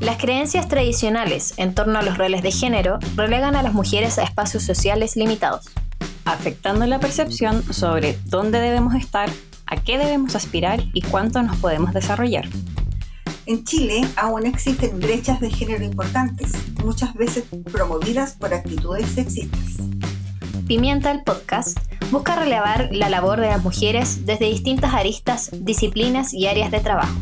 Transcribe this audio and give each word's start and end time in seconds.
Las 0.00 0.18
creencias 0.18 0.68
tradicionales 0.68 1.54
en 1.56 1.74
torno 1.74 1.98
a 1.98 2.02
los 2.02 2.18
roles 2.18 2.42
de 2.42 2.52
género 2.52 2.98
relegan 3.16 3.56
a 3.56 3.62
las 3.62 3.74
mujeres 3.74 4.18
a 4.18 4.22
espacios 4.22 4.62
sociales 4.62 5.16
limitados, 5.16 5.66
afectando 6.24 6.86
la 6.86 7.00
percepción 7.00 7.62
sobre 7.72 8.18
dónde 8.26 8.60
debemos 8.60 8.94
estar, 8.94 9.30
a 9.66 9.76
qué 9.76 9.98
debemos 9.98 10.34
aspirar 10.36 10.84
y 10.92 11.02
cuánto 11.02 11.42
nos 11.42 11.56
podemos 11.58 11.92
desarrollar. 11.92 12.48
En 13.46 13.64
Chile 13.64 14.02
aún 14.16 14.46
existen 14.46 14.98
brechas 15.00 15.40
de 15.40 15.50
género 15.50 15.84
importantes, 15.84 16.52
muchas 16.82 17.14
veces 17.14 17.44
promovidas 17.70 18.32
por 18.32 18.54
actitudes 18.54 19.06
sexistas. 19.08 19.60
Pimienta 20.66 21.10
el 21.10 21.22
podcast 21.22 21.78
busca 22.10 22.36
relevar 22.36 22.90
la 22.92 23.08
labor 23.08 23.40
de 23.40 23.48
las 23.48 23.62
mujeres 23.62 24.24
desde 24.24 24.46
distintas 24.46 24.94
aristas, 24.94 25.50
disciplinas 25.52 26.32
y 26.32 26.46
áreas 26.46 26.70
de 26.70 26.80
trabajo. 26.80 27.18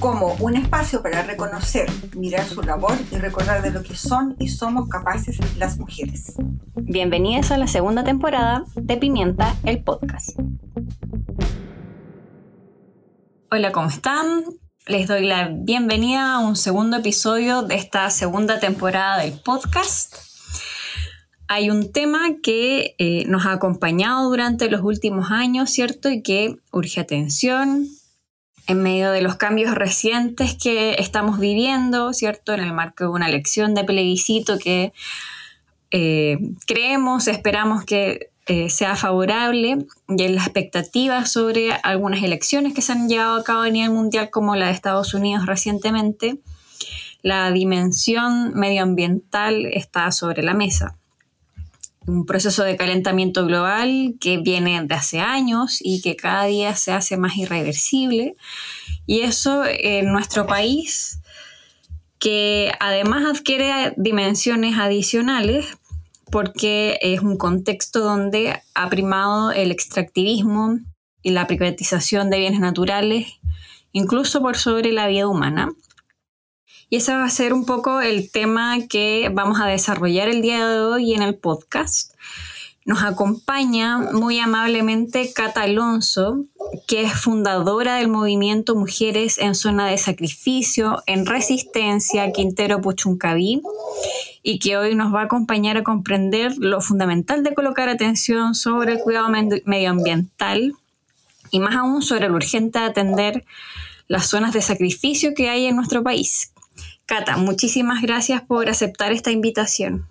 Como 0.00 0.34
un 0.40 0.56
espacio 0.56 1.02
para 1.02 1.22
reconocer, 1.22 1.90
mirar 2.16 2.46
su 2.46 2.62
labor 2.62 2.94
y 3.12 3.16
recordar 3.16 3.60
de 3.62 3.70
lo 3.70 3.82
que 3.82 3.94
son 3.94 4.34
y 4.38 4.48
somos 4.48 4.88
capaces 4.88 5.38
las 5.58 5.78
mujeres. 5.78 6.36
Bienvenidas 6.74 7.50
a 7.50 7.58
la 7.58 7.66
segunda 7.66 8.02
temporada 8.02 8.64
de 8.76 8.96
Pimienta 8.96 9.54
el 9.62 9.84
podcast. 9.84 10.30
Hola, 13.50 13.72
¿cómo 13.72 13.88
están? 13.88 14.44
Les 14.86 15.06
doy 15.06 15.26
la 15.26 15.50
bienvenida 15.52 16.32
a 16.32 16.38
un 16.38 16.56
segundo 16.56 16.96
episodio 16.96 17.62
de 17.62 17.74
esta 17.74 18.08
segunda 18.08 18.58
temporada 18.58 19.18
del 19.18 19.38
podcast 19.38 20.16
hay 21.52 21.68
un 21.68 21.90
tema 21.90 22.36
que 22.44 22.94
eh, 22.98 23.24
nos 23.26 23.44
ha 23.44 23.50
acompañado 23.50 24.30
durante 24.30 24.70
los 24.70 24.82
últimos 24.82 25.32
años, 25.32 25.68
¿cierto? 25.68 26.08
Y 26.08 26.22
que 26.22 26.58
urge 26.70 27.00
atención 27.00 27.88
en 28.70 28.82
medio 28.82 29.10
de 29.10 29.20
los 29.20 29.34
cambios 29.34 29.74
recientes 29.74 30.54
que 30.54 30.94
estamos 30.98 31.40
viviendo, 31.40 32.12
¿cierto? 32.12 32.54
En 32.54 32.60
el 32.60 32.72
marco 32.72 33.02
de 33.02 33.10
una 33.10 33.28
elección 33.28 33.74
de 33.74 33.82
plebiscito 33.82 34.58
que 34.58 34.92
eh, 35.90 36.38
creemos, 36.68 37.26
esperamos 37.26 37.84
que 37.84 38.30
eh, 38.46 38.70
sea 38.70 38.94
favorable 38.94 39.78
y 40.08 40.22
en 40.22 40.36
la 40.36 40.42
expectativa 40.42 41.26
sobre 41.26 41.72
algunas 41.82 42.22
elecciones 42.22 42.72
que 42.72 42.80
se 42.80 42.92
han 42.92 43.08
llevado 43.08 43.40
a 43.40 43.42
cabo 43.42 43.62
a 43.62 43.70
nivel 43.70 43.90
mundial 43.90 44.30
como 44.30 44.54
la 44.54 44.66
de 44.66 44.72
Estados 44.72 45.14
Unidos 45.14 45.46
recientemente, 45.46 46.38
la 47.22 47.50
dimensión 47.50 48.54
medioambiental 48.54 49.66
está 49.66 50.12
sobre 50.12 50.44
la 50.44 50.54
mesa 50.54 50.99
un 52.10 52.26
proceso 52.26 52.64
de 52.64 52.76
calentamiento 52.76 53.46
global 53.46 54.14
que 54.20 54.38
viene 54.38 54.84
de 54.84 54.94
hace 54.94 55.20
años 55.20 55.78
y 55.80 56.02
que 56.02 56.16
cada 56.16 56.44
día 56.44 56.74
se 56.74 56.92
hace 56.92 57.16
más 57.16 57.36
irreversible. 57.36 58.34
Y 59.06 59.20
eso 59.20 59.62
en 59.66 60.12
nuestro 60.12 60.46
país, 60.46 61.20
que 62.18 62.72
además 62.80 63.24
adquiere 63.24 63.94
dimensiones 63.96 64.76
adicionales 64.76 65.78
porque 66.30 66.98
es 67.00 67.20
un 67.20 67.36
contexto 67.36 68.00
donde 68.00 68.60
ha 68.74 68.88
primado 68.88 69.52
el 69.52 69.70
extractivismo 69.70 70.78
y 71.22 71.30
la 71.30 71.46
privatización 71.46 72.30
de 72.30 72.38
bienes 72.38 72.60
naturales, 72.60 73.40
incluso 73.92 74.40
por 74.40 74.56
sobre 74.56 74.92
la 74.92 75.06
vida 75.06 75.28
humana. 75.28 75.70
Y 76.92 76.96
ese 76.96 77.14
va 77.14 77.24
a 77.24 77.30
ser 77.30 77.52
un 77.52 77.66
poco 77.66 78.00
el 78.00 78.32
tema 78.32 78.76
que 78.88 79.30
vamos 79.32 79.60
a 79.60 79.66
desarrollar 79.66 80.28
el 80.28 80.42
día 80.42 80.68
de 80.68 80.80
hoy 80.80 81.14
en 81.14 81.22
el 81.22 81.36
podcast. 81.36 82.14
Nos 82.84 83.04
acompaña 83.04 83.98
muy 83.98 84.40
amablemente 84.40 85.32
Cata 85.32 85.62
Alonso, 85.62 86.46
que 86.88 87.02
es 87.02 87.12
fundadora 87.12 87.94
del 87.94 88.08
movimiento 88.08 88.74
Mujeres 88.74 89.38
en 89.38 89.54
Zona 89.54 89.86
de 89.86 89.98
Sacrificio, 89.98 91.00
en 91.06 91.26
Resistencia, 91.26 92.32
Quintero 92.32 92.80
Puchuncaví, 92.80 93.62
y 94.42 94.58
que 94.58 94.76
hoy 94.76 94.96
nos 94.96 95.14
va 95.14 95.20
a 95.20 95.24
acompañar 95.26 95.76
a 95.76 95.84
comprender 95.84 96.54
lo 96.58 96.80
fundamental 96.80 97.44
de 97.44 97.54
colocar 97.54 97.88
atención 97.88 98.56
sobre 98.56 98.94
el 98.94 98.98
cuidado 98.98 99.28
medioambiental 99.28 100.72
y 101.52 101.60
más 101.60 101.76
aún 101.76 102.02
sobre 102.02 102.28
lo 102.28 102.34
urgente 102.34 102.80
de 102.80 102.86
atender 102.86 103.44
las 104.08 104.26
zonas 104.26 104.52
de 104.52 104.60
sacrificio 104.60 105.34
que 105.36 105.48
hay 105.48 105.66
en 105.66 105.76
nuestro 105.76 106.02
país. 106.02 106.49
Cata, 107.10 107.36
muchísimas 107.36 108.02
gracias 108.02 108.40
por 108.40 108.68
aceptar 108.68 109.10
esta 109.10 109.32
invitación. 109.32 110.06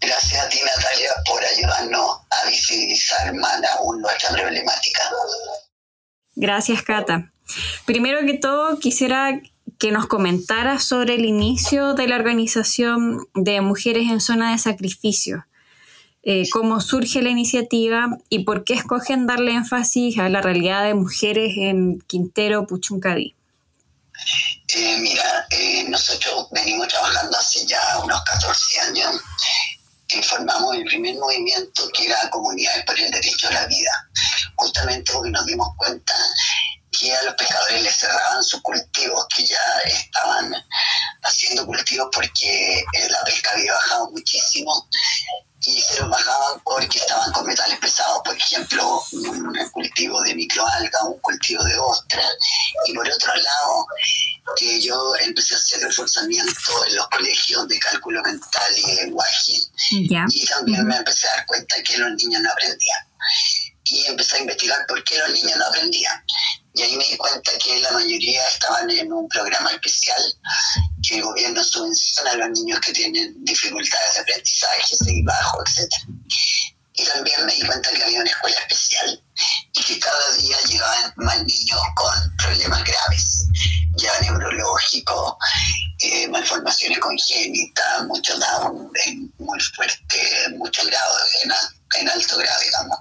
Gracias 0.00 0.40
a 0.40 0.48
ti, 0.48 0.58
Natalia, 0.64 1.10
por 1.26 1.42
ayudarnos 1.44 2.18
a 2.30 2.48
visibilizar 2.48 3.34
más 3.34 3.60
aún 3.76 4.00
nuestra 4.00 4.30
problemática. 4.30 5.02
Gracias, 6.36 6.82
Cata. 6.82 7.32
Primero 7.86 8.24
que 8.24 8.34
todo, 8.34 8.78
quisiera 8.78 9.40
que 9.80 9.90
nos 9.90 10.06
comentara 10.06 10.78
sobre 10.78 11.16
el 11.16 11.24
inicio 11.24 11.94
de 11.94 12.06
la 12.06 12.14
organización 12.14 13.26
de 13.34 13.60
Mujeres 13.60 14.08
en 14.12 14.20
Zona 14.20 14.52
de 14.52 14.58
Sacrificio. 14.58 15.44
Eh, 16.22 16.48
cómo 16.52 16.80
surge 16.80 17.20
la 17.20 17.30
iniciativa 17.30 18.16
y 18.28 18.44
por 18.44 18.62
qué 18.62 18.74
escogen 18.74 19.26
darle 19.26 19.54
énfasis 19.54 20.18
a 20.18 20.28
la 20.28 20.40
realidad 20.40 20.84
de 20.84 20.94
mujeres 20.94 21.54
en 21.56 21.98
Quintero 22.06 22.68
Puchuncaví. 22.68 23.34
Eh, 24.74 24.96
mira, 24.98 25.46
eh, 25.50 25.84
nosotros 25.88 26.46
venimos 26.52 26.88
trabajando 26.88 27.36
hace 27.36 27.66
ya 27.66 27.98
unos 28.02 28.22
14 28.22 28.80
años. 28.80 29.16
Y 30.08 30.22
formamos 30.22 30.74
el 30.76 30.84
primer 30.84 31.14
movimiento 31.16 31.88
que 31.94 32.06
era 32.06 32.28
Comunidades 32.30 32.84
por 32.84 32.98
el 32.98 33.10
Derecho 33.10 33.48
a 33.48 33.52
la 33.52 33.66
Vida, 33.66 34.10
justamente 34.56 35.12
porque 35.12 35.30
nos 35.30 35.46
dimos 35.46 35.68
cuenta 35.76 36.14
que 36.90 37.14
a 37.14 37.22
los 37.22 37.34
pescadores 37.34 37.82
les 37.82 37.96
cerraban 37.96 38.42
sus 38.42 38.60
cultivos, 38.62 39.26
que 39.34 39.46
ya 39.46 39.58
estaban 39.86 40.54
haciendo 41.22 41.64
cultivos 41.64 42.08
porque 42.12 42.80
eh, 42.80 43.08
la 43.08 43.24
pesca 43.24 43.52
había 43.52 43.72
bajado 43.72 44.10
muchísimo 44.10 44.88
y 45.66 45.80
se 45.80 46.00
los 46.00 46.08
bajaban 46.08 46.60
porque 46.64 46.98
estaban 46.98 47.30
con 47.32 47.46
metales 47.46 47.78
pesados, 47.78 48.20
por 48.24 48.36
ejemplo, 48.36 49.04
un 49.12 49.70
cultivo 49.72 50.22
de 50.22 50.34
microalga, 50.34 51.04
un 51.04 51.18
cultivo 51.20 51.62
de 51.64 51.78
ostra, 51.78 52.22
y 52.86 52.94
por 52.94 53.06
otro 53.08 53.34
lado, 53.34 53.86
que 54.56 54.80
yo 54.80 55.14
empecé 55.16 55.54
a 55.54 55.58
hacer 55.58 55.80
reforzamiento 55.82 56.86
en 56.86 56.96
los 56.96 57.08
colegios 57.08 57.68
de 57.68 57.78
cálculo 57.78 58.22
mental 58.22 58.72
y 58.76 58.94
lenguaje, 58.96 59.52
y 59.90 60.46
también 60.46 60.86
me 60.86 60.96
empecé 60.96 61.28
a 61.28 61.36
dar 61.36 61.46
cuenta 61.46 61.76
que 61.82 61.98
los 61.98 62.12
niños 62.14 62.42
no 62.42 62.50
aprendían. 62.50 63.06
Y 63.84 64.06
empecé 64.06 64.36
a 64.36 64.40
investigar 64.40 64.86
por 64.86 65.02
qué 65.04 65.18
los 65.18 65.30
niños 65.30 65.56
no 65.58 65.66
aprendían. 65.66 66.24
Y 66.74 66.82
ahí 66.82 66.96
me 66.96 67.04
di 67.04 67.16
cuenta 67.16 67.52
que 67.58 67.80
la 67.80 67.90
mayoría 67.92 68.46
estaban 68.48 68.90
en 68.90 69.12
un 69.12 69.28
programa 69.28 69.70
especial 69.70 70.22
que 71.02 71.16
el 71.16 71.22
gobierno 71.22 71.64
subvenciona 71.64 72.30
a 72.30 72.34
los 72.36 72.50
niños 72.50 72.80
que 72.80 72.92
tienen 72.92 73.44
dificultades 73.44 74.14
de 74.14 74.20
aprendizaje, 74.20 74.96
seguir 74.96 75.24
bajo, 75.24 75.62
etc. 75.62 75.92
Y 76.94 77.04
también 77.06 77.46
me 77.46 77.54
di 77.54 77.66
cuenta 77.66 77.90
que 77.90 78.02
había 78.04 78.20
una 78.20 78.30
escuela 78.30 78.58
especial 78.58 79.24
y 79.74 79.82
que 79.82 79.98
cada 79.98 80.36
día 80.36 80.56
llegaban 80.68 81.12
más 81.16 81.44
niños 81.44 81.80
con 81.96 82.36
problemas 82.36 82.84
graves, 82.84 83.46
ya 83.96 84.20
neurológicos, 84.20 85.34
eh, 86.00 86.28
malformaciones 86.28 86.98
congénitas, 86.98 88.04
mucho 88.04 88.38
down 88.38 88.92
muy 89.38 89.60
fuerte, 89.60 90.48
mucho 90.56 90.84
grado, 90.84 91.16
en 91.98 92.08
alto 92.08 92.36
grado, 92.36 92.60
digamos. 92.62 92.98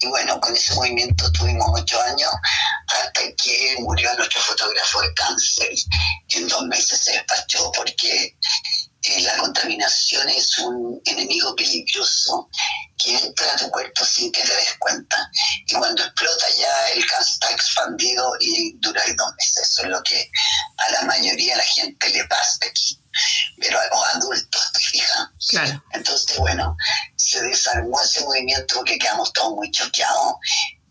Y 0.00 0.06
bueno, 0.08 0.40
con 0.40 0.54
ese 0.54 0.74
movimiento 0.74 1.30
tuvimos 1.32 1.66
ocho 1.74 2.00
años 2.02 2.30
hasta 2.88 3.20
que 3.42 3.76
murió 3.80 4.14
nuestro 4.16 4.40
fotógrafo 4.40 5.00
de 5.02 5.14
cáncer. 5.14 5.74
En 6.30 6.48
dos 6.48 6.62
meses 6.66 7.00
se 7.00 7.12
despachó 7.12 7.70
porque 7.72 8.36
eh, 9.04 9.20
la 9.22 9.36
contaminación 9.36 10.28
es 10.30 10.58
un 10.58 11.00
enemigo 11.04 11.54
peligroso 11.56 12.48
que 12.96 13.16
entra 13.16 13.52
a 13.52 13.56
tu 13.56 13.70
cuerpo 13.70 14.04
sin 14.04 14.32
que 14.32 14.42
te 14.42 14.54
des 14.54 14.74
cuenta. 14.78 15.30
Y 15.66 15.74
cuando 15.74 16.02
explota 16.02 16.46
ya 16.58 16.88
el 16.94 17.06
cáncer 17.06 17.32
está 17.34 17.50
expandido 17.50 18.34
y 18.40 18.72
dura 18.78 19.02
dos 19.16 19.32
meses. 19.36 19.68
Eso 19.68 19.82
es 19.82 19.88
lo 19.88 20.02
que 20.02 20.30
a 20.78 20.92
la 20.92 21.02
mayoría 21.02 21.52
de 21.52 21.58
la 21.58 21.66
gente 21.66 22.08
le 22.10 22.24
pasa 22.24 22.58
aquí 22.66 22.98
pero 23.60 23.78
a 23.78 23.86
los 23.86 24.14
adultos, 24.16 24.72
¿te 24.72 24.80
fijas? 24.80 25.28
Claro. 25.48 25.84
Entonces, 25.92 26.36
bueno, 26.36 26.76
se 27.16 27.42
desarmó 27.42 28.00
ese 28.00 28.24
movimiento 28.24 28.76
porque 28.76 28.98
quedamos 28.98 29.32
todos 29.32 29.54
muy 29.54 29.70
choqueados 29.70 30.34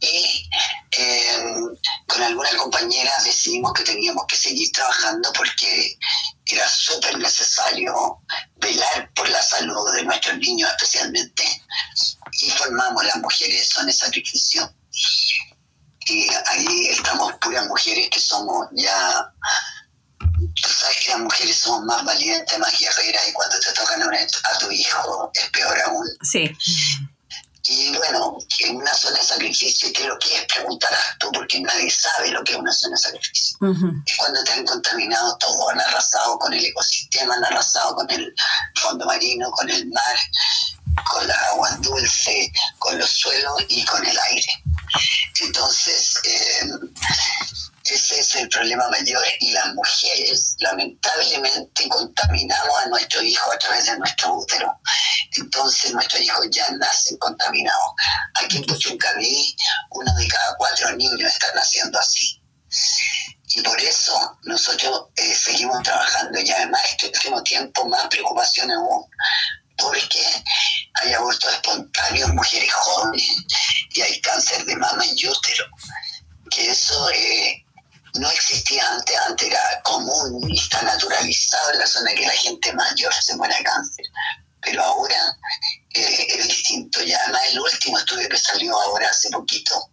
y 0.03 0.49
em, 0.91 1.75
con 2.07 2.21
algunas 2.21 2.53
compañeras 2.55 3.23
decidimos 3.23 3.73
que 3.73 3.83
teníamos 3.83 4.25
que 4.27 4.35
seguir 4.35 4.69
trabajando 4.73 5.31
porque 5.33 5.97
era 6.45 6.67
súper 6.69 7.17
necesario 7.17 8.19
velar 8.57 9.09
por 9.15 9.29
la 9.29 9.41
salud 9.41 9.93
de 9.95 10.03
nuestros 10.03 10.37
niños 10.37 10.69
especialmente 10.71 11.43
y 12.33 12.49
formamos 12.51 13.03
las 13.05 13.15
mujeres 13.17 13.69
son 13.69 13.87
esa 13.87 14.07
sacrificio 14.07 14.73
y 16.05 16.27
ahí 16.47 16.87
estamos 16.89 17.33
puras 17.39 17.65
mujeres 17.67 18.09
que 18.09 18.19
somos 18.19 18.67
ya 18.73 19.31
tú 20.19 20.69
sabes 20.69 20.97
que 21.03 21.11
las 21.11 21.19
mujeres 21.19 21.55
somos 21.55 21.85
más 21.85 22.03
valientes, 22.03 22.59
más 22.59 22.77
guerreras 22.77 23.29
y 23.29 23.33
cuando 23.33 23.59
te 23.59 23.71
tocan 23.71 24.01
a, 24.01 24.57
tu 24.59 24.71
hijo 24.71 25.31
es 25.33 25.49
peor 25.49 25.81
aún. 25.85 26.07
Sí. 26.21 26.51
Y 27.65 27.95
bueno, 27.95 28.37
que 28.57 28.69
una 28.71 28.93
zona 28.93 29.19
de 29.19 29.25
sacrificio, 29.25 29.89
¿qué 29.93 30.01
es 30.01 30.07
lo 30.07 30.19
que 30.19 30.35
es? 30.35 30.45
Preguntarás 30.53 31.17
tú, 31.17 31.31
porque 31.31 31.61
nadie 31.61 31.89
sabe 31.89 32.31
lo 32.31 32.43
que 32.43 32.51
es 32.53 32.57
una 32.57 32.73
zona 32.73 32.95
de 32.95 33.01
sacrificio. 33.01 33.57
Es 34.05 34.17
cuando 34.17 34.43
te 34.43 34.51
han 34.51 34.65
contaminado 34.65 35.37
todo, 35.37 35.69
han 35.69 35.79
arrasado 35.79 36.37
con 36.39 36.53
el 36.53 36.65
ecosistema, 36.65 37.35
han 37.35 37.45
arrasado 37.45 37.95
con 37.95 38.09
el 38.11 38.33
fondo 38.75 39.05
marino, 39.05 39.49
con 39.51 39.69
el 39.69 39.87
mar, 39.87 40.17
con 41.09 41.25
las 41.25 41.37
aguas 41.49 41.81
dulces, 41.81 42.49
con 42.79 42.97
los 42.97 43.09
suelos 43.09 43.63
y 43.69 43.85
con 43.85 44.05
el 44.05 44.17
aire. 44.17 44.63
Entonces, 45.41 46.15
eh, 46.25 46.69
ese 47.85 48.19
es 48.19 48.35
el 48.35 48.47
problema 48.47 48.87
mayor 48.89 49.23
y 49.39 49.51
las 49.51 49.73
mujeres 49.73 50.55
lamentablemente 50.59 51.89
contaminamos 51.89 52.79
a 52.81 52.87
nuestro 52.87 53.21
hijo 53.21 53.51
a 53.51 53.57
través 53.57 53.85
de 53.85 53.97
nuestro 53.97 54.35
útero. 54.35 54.79
Entonces 55.33 55.91
nuestros 55.91 56.21
hijos 56.21 56.47
ya 56.51 56.69
nacen 56.71 57.17
contaminados. 57.17 57.91
Aquí 58.35 58.57
en 58.57 58.65
Puchuncaví 58.65 59.55
uno 59.91 60.15
de 60.15 60.27
cada 60.27 60.55
cuatro 60.57 60.95
niños 60.95 61.31
está 61.31 61.47
naciendo 61.53 61.99
así. 61.99 62.41
Y 63.55 63.61
por 63.61 63.79
eso 63.81 64.39
nosotros 64.43 65.07
eh, 65.15 65.35
seguimos 65.35 65.83
trabajando 65.83 66.39
y 66.39 66.49
además 66.49 66.81
este 66.89 67.07
último 67.07 67.43
tiempo 67.43 67.85
más 67.87 68.07
preocupación 68.07 68.71
aún, 68.71 69.05
porque 69.77 70.25
hay 70.95 71.13
abortos 71.13 71.53
espontáneos 71.53 72.29
en 72.29 72.35
mujeres 72.35 72.73
jóvenes 72.73 73.29
y 73.93 74.01
hay 74.01 74.21
cáncer 74.21 74.65
de 74.65 74.75
mama 74.75 75.05
y 75.05 75.27
útero. 75.27 75.65
Que 76.49 76.71
eso 76.71 77.09
eh, 77.11 77.63
no 78.19 78.29
existía 78.29 78.87
antes, 78.91 79.15
antes 79.27 79.47
era 79.47 79.81
común 79.83 80.51
está 80.51 80.81
naturalizado 80.83 81.71
en 81.73 81.79
la 81.79 81.87
zona 81.87 82.13
que 82.13 82.25
la 82.25 82.33
gente 82.33 82.73
mayor 82.73 83.13
se 83.13 83.35
muere 83.35 83.55
de 83.57 83.63
cáncer. 83.63 84.05
Pero 84.61 84.83
ahora 84.83 85.37
eh, 85.93 86.27
es 86.29 86.47
distinto. 86.47 87.03
Y 87.03 87.11
además 87.11 87.41
el 87.51 87.59
último 87.59 87.97
estudio 87.97 88.29
que 88.29 88.37
salió 88.37 88.79
ahora 88.79 89.09
hace 89.09 89.29
poquito 89.29 89.89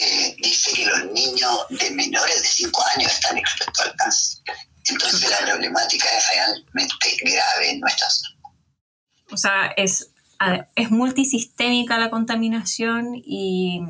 eh, 0.00 0.36
dice 0.38 0.72
que 0.74 0.86
los 0.86 1.06
niños 1.12 1.66
de 1.70 1.90
menores 1.92 2.42
de 2.42 2.48
5 2.48 2.84
años 2.96 3.12
están 3.12 3.38
expuestos 3.38 3.86
al 3.86 3.96
cáncer. 3.96 4.40
Entonces 4.86 5.30
la 5.30 5.38
problemática 5.38 6.06
es 6.16 6.28
realmente 6.28 7.16
grave 7.22 7.70
en 7.70 7.80
nuestra 7.80 8.10
zona. 8.10 8.38
O 9.30 9.36
sea, 9.36 9.72
es, 9.76 10.10
es 10.76 10.90
multisistémica 10.90 11.98
la 11.98 12.10
contaminación 12.10 13.14
y 13.14 13.80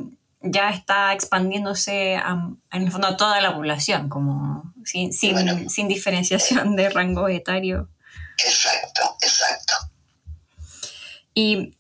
ya 0.44 0.70
está 0.70 1.12
expandiéndose 1.12 2.16
a, 2.16 2.50
en 2.70 2.82
el 2.82 2.92
fondo 2.92 3.08
a 3.08 3.16
toda 3.16 3.40
la 3.40 3.54
población, 3.54 4.08
como 4.08 4.74
sin, 4.84 5.12
sin, 5.12 5.88
diferenciación 5.88 6.76
de 6.76 6.90
rango 6.90 7.28
etario. 7.28 7.88
Exacto, 8.38 9.16
exacto. 9.22 9.74
¿Y 11.32 11.76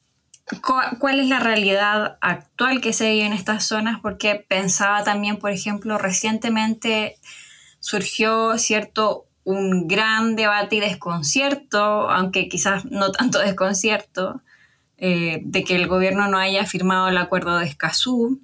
cuál 0.98 1.20
es 1.20 1.28
la 1.28 1.40
realidad 1.40 2.18
actual 2.20 2.80
que 2.80 2.92
se 2.92 3.10
vive 3.10 3.26
en 3.26 3.32
estas 3.34 3.64
zonas? 3.64 4.00
Porque 4.00 4.34
pensaba 4.34 5.04
también, 5.04 5.38
por 5.38 5.50
ejemplo, 5.50 5.98
recientemente 5.98 7.18
surgió 7.80 8.56
cierto 8.56 9.26
un 9.44 9.86
gran 9.86 10.36
debate 10.36 10.76
y 10.76 10.80
desconcierto, 10.80 12.08
aunque 12.10 12.48
quizás 12.48 12.86
no 12.86 13.12
tanto 13.12 13.38
desconcierto, 13.40 14.42
eh, 14.96 15.40
de 15.42 15.64
que 15.64 15.74
el 15.74 15.86
gobierno 15.86 16.28
no 16.28 16.38
haya 16.38 16.64
firmado 16.64 17.08
el 17.08 17.18
acuerdo 17.18 17.58
de 17.58 17.66
Escazú, 17.66 18.40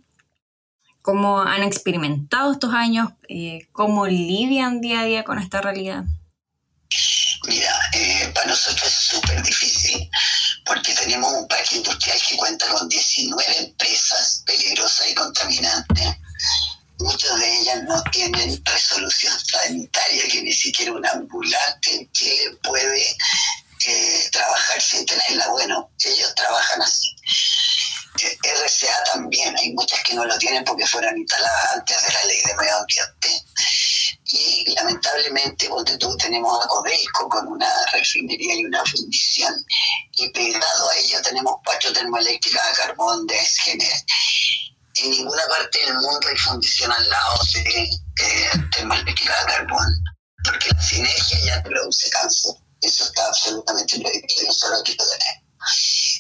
cómo 1.11 1.41
han 1.43 1.65
experimentado 1.65 2.53
estos 2.53 2.73
años, 2.73 3.09
eh, 3.29 3.67
cómo 3.73 4.07
lidian 4.07 4.81
día 4.81 5.01
a 5.01 5.05
día 5.05 5.25
con 5.25 5.41
esta 5.41 5.61
realidad. 5.61 6.05
Mira, 7.49 7.75
eh, 7.95 8.31
para 8.33 8.47
nosotros 8.47 8.87
es 8.87 9.09
súper 9.17 9.43
difícil 9.43 10.09
porque 10.65 10.95
tenemos 10.95 11.33
un 11.33 11.49
parque 11.49 11.79
industrial 11.79 12.17
que 12.29 12.37
cuenta 12.37 12.69
con 12.69 12.89
19 12.89 13.59
empresas 13.59 14.45
peligrosas 14.47 15.09
y 15.11 15.15
contaminantes. 15.17 16.07
Muchas 17.01 17.41
de 17.41 17.59
ellas 17.59 17.83
no 17.89 18.01
tienen 18.13 18.63
resolución 18.65 19.37
sanitaria, 19.41 20.29
que 20.31 20.43
ni 20.43 20.53
siquiera 20.53 20.93
un 20.93 21.05
ambulante 21.05 22.09
Chile 22.13 22.57
puede 22.63 23.17
eh, 23.87 24.29
trabajar 24.31 24.81
sin 24.81 25.05
tenerla. 25.07 25.49
Bueno, 25.49 25.91
ellos 26.05 26.33
trabajan 26.37 26.83
así. 26.83 27.09
RCA 28.27 29.05
también, 29.13 29.57
hay 29.57 29.73
muchas 29.73 30.03
que 30.03 30.15
no 30.15 30.25
lo 30.25 30.37
tienen 30.39 30.65
porque 30.65 30.87
fueron 30.87 31.17
instaladas 31.17 31.73
antes 31.75 31.97
de 32.03 32.13
la 32.13 32.25
ley 32.25 32.43
de 32.43 32.55
medio 32.55 32.77
ambiente. 32.77 33.45
Y 34.25 34.75
lamentablemente, 34.75 35.69
donde 35.69 35.97
tú 35.99 36.17
tenemos 36.17 36.65
a 36.65 36.69
Codelco 36.69 37.29
con 37.29 37.49
una 37.49 37.69
refinería 37.93 38.55
y 38.55 38.65
una 38.65 38.85
fundición, 38.85 39.55
y 40.13 40.29
pegado 40.31 40.91
a 40.91 40.97
ello 40.97 41.23
tenemos 41.23 41.57
cuatro 41.65 41.93
termoeléctricas 41.93 42.63
a 42.63 42.87
carbón 42.87 43.27
de 43.27 43.45
SGN. 43.45 43.83
En 44.97 45.11
ninguna 45.11 45.43
parte 45.49 45.79
del 45.81 45.95
mundo 45.95 46.29
hay 46.29 46.37
fundición 46.37 46.93
al 46.93 47.09
lado 47.09 47.39
de 47.55 47.85
eh, 47.85 48.51
termoeléctrica 48.77 49.35
a 49.41 49.47
carbón, 49.47 49.89
porque 50.45 50.69
la 50.71 50.83
sinergia 50.83 51.39
ya 51.45 51.63
produce 51.63 52.11
cáncer. 52.11 52.55
Eso 52.83 53.05
está 53.05 53.27
absolutamente 53.27 53.99
prohibido, 54.01 54.53
solo 54.53 54.77
aquí 54.77 54.97
lo 54.99 55.05
tenemos 55.09 55.50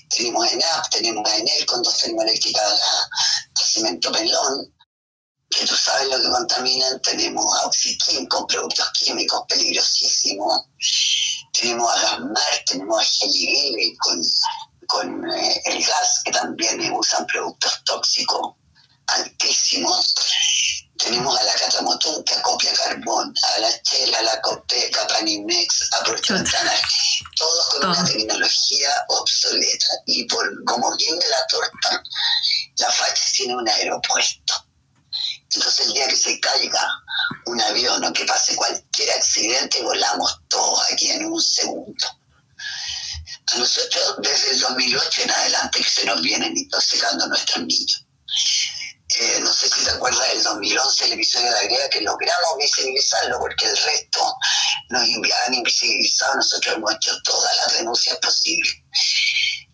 tenemos 0.08 0.52
ENAP, 0.52 0.90
tenemos 0.90 1.30
a 1.30 1.36
ENEL 1.36 1.66
con 1.66 1.82
dos 1.82 1.98
termoeléctricas 1.98 2.62
a, 2.62 3.10
cemento 3.64 4.10
pelón, 4.12 4.74
que 5.48 5.66
tú 5.66 5.76
sabes 5.76 6.08
lo 6.08 6.20
que 6.20 6.28
contaminan, 6.28 7.00
tenemos 7.02 7.44
a 7.58 7.70
con 8.28 8.46
productos 8.46 8.90
químicos 8.92 9.42
peligrosísimos, 9.48 10.62
tenemos 11.52 11.90
a 11.92 12.00
Gasmar, 12.02 12.64
tenemos 12.66 13.00
a 13.00 13.04
Gelivile 13.04 13.96
con, 13.98 14.22
con 14.86 15.30
eh, 15.30 15.62
el 15.66 15.84
gas, 15.84 16.22
que 16.24 16.32
también 16.32 16.92
usan 16.92 17.26
productos 17.26 17.82
tóxicos 17.84 18.54
altísimos. 19.06 20.14
Tenemos 21.02 21.38
a 21.38 21.44
la 21.44 21.54
Catamotún 21.54 22.22
que 22.24 22.34
acopia 22.34 22.72
carbón, 22.74 23.34
a 23.42 23.60
la 23.60 23.82
Chela, 23.82 24.18
a 24.18 24.22
la 24.22 24.40
Copeca, 24.42 25.06
Panimex, 25.06 25.88
a 25.92 26.04
Prochotana, 26.04 26.72
todos 27.36 27.68
con 27.70 27.88
una 27.88 28.04
tecnología 28.04 28.90
obsoleta. 29.08 29.86
Y 30.06 30.24
por 30.24 30.64
como 30.64 30.94
bien 30.96 31.18
de 31.18 31.28
la 31.28 31.46
torta, 31.46 32.02
la 32.78 32.90
facha 32.90 33.24
tiene 33.34 33.56
un 33.56 33.68
aeropuerto. 33.68 34.66
Entonces 35.54 35.86
el 35.86 35.94
día 35.94 36.06
que 36.08 36.16
se 36.16 36.38
caiga 36.38 36.86
un 37.46 37.60
avión 37.60 38.04
o 38.04 38.12
que 38.12 38.24
pase 38.24 38.54
cualquier 38.54 39.10
accidente, 39.12 39.82
volamos 39.82 40.38
todos 40.48 40.92
aquí 40.92 41.10
en 41.10 41.24
un 41.24 41.40
segundo. 41.40 42.06
A 43.52 43.58
nosotros 43.58 44.16
desde 44.18 44.52
el 44.52 44.60
2008 44.60 45.22
en 45.22 45.30
adelante 45.30 45.80
que 45.80 45.90
se 45.90 46.04
nos 46.04 46.20
vienen 46.22 46.56
intoxicando 46.56 47.26
nuestros 47.26 47.64
niños. 47.66 48.06
Eh, 49.18 49.40
no 49.40 49.52
sé 49.52 49.68
si 49.68 49.84
te 49.84 49.90
acuerdas 49.90 50.28
del 50.28 50.42
2011, 50.44 51.04
el 51.06 51.12
episodio 51.14 51.46
de 51.46 51.52
la 51.52 51.62
griega, 51.64 51.88
que 51.88 52.00
logramos 52.00 52.56
visibilizarlo 52.58 53.40
porque 53.40 53.66
el 53.66 53.76
resto 53.76 54.34
nos 54.90 55.02
enviaban 55.02 55.54
invisibilizados, 55.54 56.36
nosotros 56.36 56.76
hemos 56.76 56.94
hecho 56.94 57.20
todas 57.24 57.56
las 57.56 57.78
denuncias 57.78 58.16
posibles. 58.18 58.72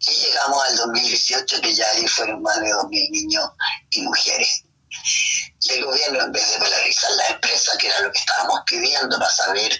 Y 0.00 0.10
llegamos 0.10 0.64
al 0.64 0.76
2018, 0.76 1.60
que 1.60 1.74
ya 1.74 1.86
ahí 1.90 2.06
fueron 2.08 2.40
más 2.42 2.60
de 2.60 2.68
2.000 2.68 3.10
niños 3.10 3.44
y 3.90 4.02
mujeres. 4.02 4.62
Y 5.62 5.72
el 5.72 5.84
gobierno, 5.84 6.24
en 6.24 6.32
vez 6.32 6.52
de 6.52 6.58
polarizar 6.58 7.10
la 7.12 7.26
empresa, 7.28 7.76
que 7.78 7.88
era 7.88 8.00
lo 8.00 8.12
que 8.12 8.18
estábamos 8.18 8.60
pidiendo 8.66 9.18
para 9.18 9.30
saber 9.30 9.72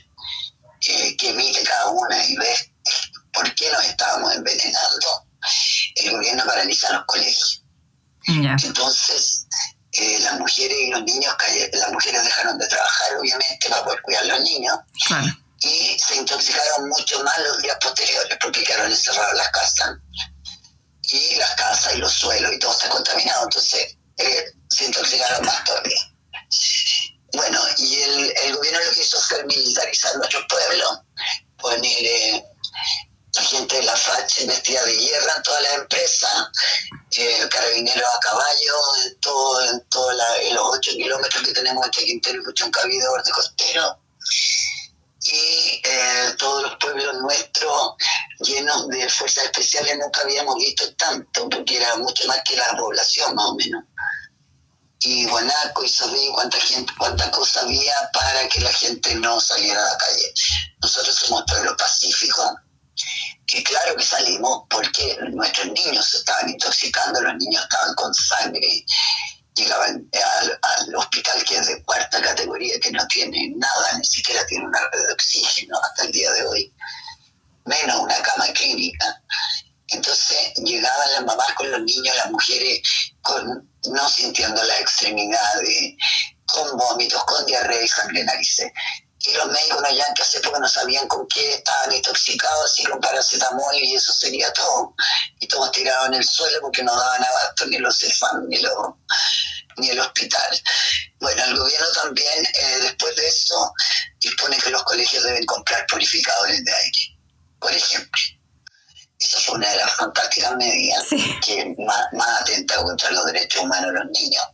eh, 0.86 1.16
qué 1.16 1.30
emite 1.30 1.62
cada 1.62 1.88
una 1.88 2.26
y 2.26 2.36
ver 2.36 2.72
por 3.32 3.54
qué 3.54 3.70
nos 3.70 3.84
estábamos 3.86 4.34
envenenando, 4.34 5.26
el 5.94 6.10
gobierno 6.10 6.44
paraliza 6.44 6.92
los 6.92 7.04
colegios 7.06 7.62
entonces, 8.26 9.45
eh, 9.98 10.18
las 10.20 10.38
mujeres 10.38 10.76
y 10.78 10.90
los 10.90 11.02
niños, 11.04 11.34
las 11.72 11.92
mujeres 11.92 12.24
dejaron 12.24 12.58
de 12.58 12.66
trabajar, 12.66 13.16
obviamente, 13.16 13.68
para 13.68 13.84
poder 13.84 14.02
cuidar 14.02 14.24
a 14.24 14.26
los 14.26 14.40
niños. 14.42 14.74
Y 15.60 15.98
se 15.98 16.16
intoxicaron 16.16 16.88
mucho 16.88 17.22
más 17.24 17.38
los 17.38 17.62
días 17.62 17.78
posteriores 17.80 18.38
porque 18.40 18.62
quedaron 18.62 18.90
encerrados 18.90 19.32
en 19.32 19.38
las 19.38 19.48
casas. 19.50 19.96
Y 21.02 21.36
las 21.36 21.54
casas 21.54 21.94
y 21.94 21.98
los 21.98 22.12
suelos 22.12 22.52
y 22.52 22.58
todo 22.58 22.72
está 22.72 22.88
contaminado. 22.90 23.44
Entonces, 23.44 23.96
eh, 24.18 24.44
se 24.68 24.84
intoxicaron 24.84 25.46
más 25.46 25.64
todavía. 25.64 25.98
Bueno, 27.32 27.60
y 27.78 28.00
el, 28.00 28.34
el, 28.44 28.56
gobierno 28.56 28.80
lo 28.80 28.92
que 28.92 29.00
hizo 29.00 29.20
fue 29.20 29.44
militarizar 29.44 30.16
nuestro 30.16 30.46
pueblo, 30.48 31.04
poner 31.58 32.04
eh, 32.04 32.44
la 33.36 33.42
gente 33.42 33.76
de 33.76 33.82
la 33.82 33.96
FACH 33.96 34.46
vestida 34.46 34.82
de 34.84 34.96
guerra 34.96 35.34
en 35.36 35.42
todas 35.42 35.62
las 35.62 35.74
empresas, 35.74 36.48
eh, 37.16 37.48
carabineros 37.50 38.08
a 38.14 38.20
caballo 38.20 38.74
en 39.04 39.20
todo, 39.20 39.70
en 39.70 39.88
todos 39.88 40.14
los 40.52 40.64
ocho 40.76 40.90
kilómetros 40.92 41.42
que 41.42 41.52
tenemos 41.52 41.84
entre 41.84 42.04
Quintero 42.04 42.40
y 42.40 42.44
Puchoncaví 42.44 42.98
de 42.98 43.30
costero. 43.32 43.98
Y 45.28 45.82
eh, 45.84 46.34
todos 46.38 46.62
los 46.62 46.76
pueblos 46.76 47.14
nuestros 47.16 47.94
llenos 48.40 48.88
de 48.88 49.08
fuerzas 49.08 49.44
especiales 49.44 49.98
nunca 49.98 50.20
habíamos 50.22 50.56
visto 50.56 50.94
tanto, 50.94 51.48
porque 51.48 51.78
era 51.78 51.96
mucho 51.96 52.26
más 52.28 52.40
que 52.44 52.56
la 52.56 52.76
población 52.76 53.34
más 53.34 53.46
o 53.46 53.54
menos. 53.54 53.84
Y 55.00 55.26
Guanaco 55.26 55.84
y 55.84 55.88
sabía 55.88 56.32
cuánta 56.32 56.58
gente, 56.58 56.92
cuánta 56.96 57.30
cosa 57.30 57.60
había 57.60 58.10
para 58.12 58.48
que 58.48 58.60
la 58.60 58.72
gente 58.72 59.14
no 59.16 59.40
saliera 59.40 59.80
a 59.80 59.92
la 59.92 59.98
calle. 59.98 60.34
Nosotros 60.80 61.14
somos 61.14 61.44
pueblo 61.46 61.76
claro 63.76 63.96
que 63.96 64.04
salimos 64.04 64.62
porque 64.70 65.18
nuestros 65.30 65.66
niños 65.66 66.08
se 66.08 66.18
estaban 66.18 66.48
intoxicando, 66.48 67.20
los 67.20 67.34
niños 67.36 67.62
estaban 67.62 67.94
con 67.94 68.14
sangre, 68.14 68.84
llegaban 69.54 70.08
al, 70.40 70.58
al, 70.62 70.94
hospital 70.94 71.44
que 71.44 71.56
es 71.56 71.66
de 71.66 71.82
cuarta 71.84 72.20
categoría, 72.22 72.78
que 72.80 72.90
no 72.92 73.06
tiene 73.08 73.52
nada, 73.56 73.98
ni 73.98 74.04
siquiera 74.04 74.46
tiene 74.46 74.66
una 74.66 74.80
red 74.92 75.06
de 75.06 75.12
oxígeno 75.12 75.78
hasta 75.82 76.04
el 76.04 76.12
día 76.12 76.30
de 76.32 76.46
hoy, 76.46 76.74
menos 77.64 78.00
una 78.00 78.20
cama 78.22 78.46
clínica. 78.54 79.22
Entonces 79.88 80.52
llegaban 80.64 81.12
las 81.12 81.24
mamás 81.24 81.52
con 81.54 81.70
los 81.70 81.80
niños, 81.82 82.16
las 82.16 82.30
mujeres 82.30 82.80
con, 83.22 83.70
no 83.90 84.08
sintiendo 84.08 84.62
la 84.64 84.80
extremidad, 84.80 85.60
de, 85.60 85.96
con 86.46 86.76
vómitos, 86.76 87.22
con 87.24 87.44
diarrea 87.46 87.82
y 87.82 87.88
sangre 87.88 88.20
en 88.20 88.26
narices 88.26 88.72
y 89.26 89.32
los 89.34 89.46
médicos 89.46 89.82
no 89.82 89.88
hayan 89.88 90.14
que 90.14 90.22
hace 90.22 90.40
poco 90.40 90.60
no 90.60 90.68
sabían 90.68 91.08
con 91.08 91.26
qué 91.28 91.54
estaban 91.54 91.92
intoxicados, 91.92 92.72
así 92.72 92.84
con 92.84 93.00
paracetamol 93.00 93.74
y 93.74 93.94
eso 93.94 94.12
sería 94.12 94.52
todo. 94.52 94.94
Y 95.40 95.48
todos 95.48 95.72
tirados 95.72 96.08
en 96.08 96.14
el 96.14 96.24
suelo 96.24 96.60
porque 96.60 96.82
no 96.82 96.94
daban 96.94 97.24
abasto 97.24 97.66
ni 97.66 97.78
los 97.78 97.98
CEFAM 97.98 98.48
ni, 98.48 98.58
ni 99.78 99.90
el 99.90 100.00
hospital. 100.00 100.62
Bueno, 101.18 101.44
el 101.44 101.56
gobierno 101.56 101.86
también, 102.02 102.46
eh, 102.46 102.78
después 102.82 103.16
de 103.16 103.26
eso, 103.26 103.72
dispone 104.20 104.56
que 104.58 104.70
los 104.70 104.82
colegios 104.84 105.24
deben 105.24 105.44
comprar 105.46 105.86
purificadores 105.86 106.64
de 106.64 106.72
aire, 106.72 107.18
por 107.58 107.72
ejemplo. 107.72 108.22
Esa 109.18 109.40
fue 109.40 109.54
una 109.56 109.68
de 109.70 109.76
las 109.78 109.92
fantásticas 109.92 110.56
medidas 110.56 111.06
que 111.44 111.74
más, 111.78 112.06
más 112.12 112.42
atenta 112.42 112.76
contra 112.76 113.10
los 113.10 113.24
derechos 113.26 113.62
humanos 113.62 113.92
de 113.92 113.98
los 113.98 114.10
niños 114.10 114.44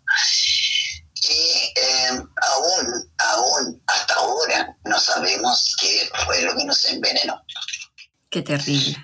y 1.23 1.73
eh, 1.77 2.23
aún, 2.37 3.13
aún 3.19 3.83
hasta 3.87 4.15
ahora 4.15 4.77
no 4.85 4.99
sabemos 4.99 5.77
qué 5.81 6.11
fue 6.25 6.43
lo 6.43 6.57
que 6.57 6.65
nos 6.65 6.85
envenenó. 6.87 7.41
Qué 8.31 8.43
terrible. 8.43 8.97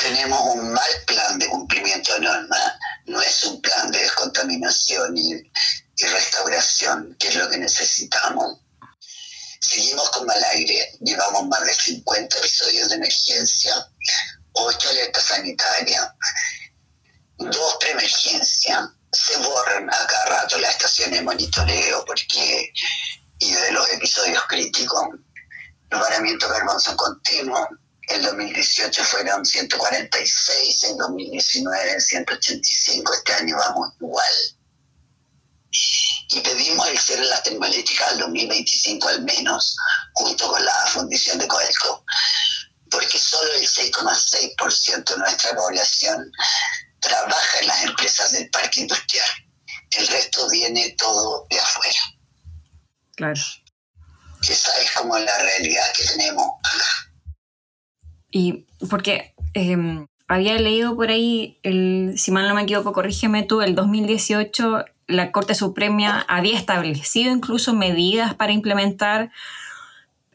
Tenemos 0.00 0.40
un 0.54 0.72
mal 0.72 0.90
plan 1.06 1.38
de 1.38 1.48
cumplimiento 1.48 2.14
de 2.14 2.20
normas, 2.20 2.72
no 3.06 3.20
es 3.20 3.44
un 3.44 3.60
plan 3.60 3.90
de 3.90 3.98
descontaminación 3.98 5.16
y, 5.16 5.34
y 5.34 6.04
restauración, 6.06 7.14
que 7.18 7.28
es 7.28 7.34
lo 7.34 7.50
que 7.50 7.58
necesitamos. 7.58 8.58
Seguimos 9.60 10.10
con 10.10 10.26
mal 10.26 10.42
aire, 10.44 10.98
llevamos 11.00 11.46
más 11.46 11.64
de 11.64 11.74
50 11.74 12.38
episodios 12.38 12.88
de 12.88 12.96
emergencia, 12.96 13.88
8 14.52 14.88
alertas 14.88 15.24
sanitarias, 15.24 16.08
dos 17.38 17.76
preemergencias, 17.80 18.88
se 19.12 19.36
borran 19.38 19.88
a 19.92 20.06
cada 20.06 20.24
rato 20.26 20.58
las 20.58 20.72
estaciones 20.72 21.18
de 21.18 21.24
monitoreo 21.24 22.04
porque 22.04 22.72
y 23.38 23.52
de 23.52 23.72
los 23.72 23.88
episodios 23.90 24.42
críticos. 24.48 25.08
Los 25.90 26.00
varamientos 26.00 26.50
carbón 26.50 26.80
son 26.80 26.96
continuos. 26.96 27.68
En 28.08 28.22
2018 28.22 29.04
fueron 29.04 29.44
146, 29.44 30.84
en 30.84 30.96
2019 30.96 32.00
185, 32.00 33.12
este 33.12 33.32
año 33.34 33.56
vamos 33.56 33.92
igual. 34.00 34.34
Y 36.28 36.40
pedimos 36.40 36.88
el 36.88 36.98
cierre 36.98 37.22
de 37.22 37.28
las 37.28 37.42
termoeléctricas 37.42 38.12
al 38.12 38.18
2025 38.18 39.08
al 39.08 39.22
menos, 39.22 39.76
junto 40.14 40.48
con 40.48 40.64
la 40.64 40.74
fundición 40.86 41.38
de 41.38 41.48
Coelco, 41.48 42.04
porque 42.90 43.18
solo 43.18 43.52
el 43.54 43.66
6,6% 43.66 45.04
de 45.04 45.18
nuestra 45.18 45.54
población 45.54 46.32
trabaja 47.02 47.58
en 47.60 47.66
las 47.66 47.84
empresas 47.84 48.32
del 48.32 48.48
parque 48.48 48.80
industrial. 48.80 49.28
El 49.90 50.06
resto 50.08 50.48
viene 50.50 50.94
todo 50.96 51.46
de 51.50 51.58
afuera. 51.58 52.00
Claro. 53.16 53.40
Esa 54.42 54.80
es 54.80 54.92
como 54.92 55.18
la 55.18 55.38
realidad 55.38 55.84
que 55.94 56.04
tenemos 56.04 56.46
acá. 56.64 57.12
Y 58.30 58.66
porque 58.88 59.34
em, 59.52 60.06
había 60.26 60.58
leído 60.58 60.96
por 60.96 61.10
ahí, 61.10 61.58
el, 61.62 62.14
si 62.16 62.30
mal 62.30 62.48
no 62.48 62.54
me 62.54 62.62
equivoco, 62.62 62.92
corrígeme 62.92 63.42
tú, 63.42 63.60
el 63.60 63.74
2018 63.74 64.86
la 65.06 65.30
Corte 65.30 65.54
Suprema 65.54 66.24
había 66.28 66.58
establecido 66.58 67.32
incluso 67.32 67.74
medidas 67.74 68.34
para 68.34 68.52
implementar 68.52 69.30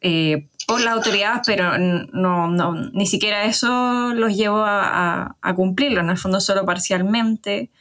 eh, 0.02 0.48
por 0.68 0.82
las 0.82 0.96
autoridades, 0.96 1.44
pero 1.46 1.78
no, 1.78 2.50
no, 2.50 2.74
ni 2.92 3.08
siquiera 3.08 3.46
eso 3.46 4.14
los 4.14 4.36
llevó 4.36 4.66
a, 4.66 5.38
a, 5.42 5.56
cumplirlo, 5.56 6.02
en 6.02 6.10
el 6.10 6.18
fondo 6.18 6.42
solo 6.42 6.66
parcialmente. 6.66 7.72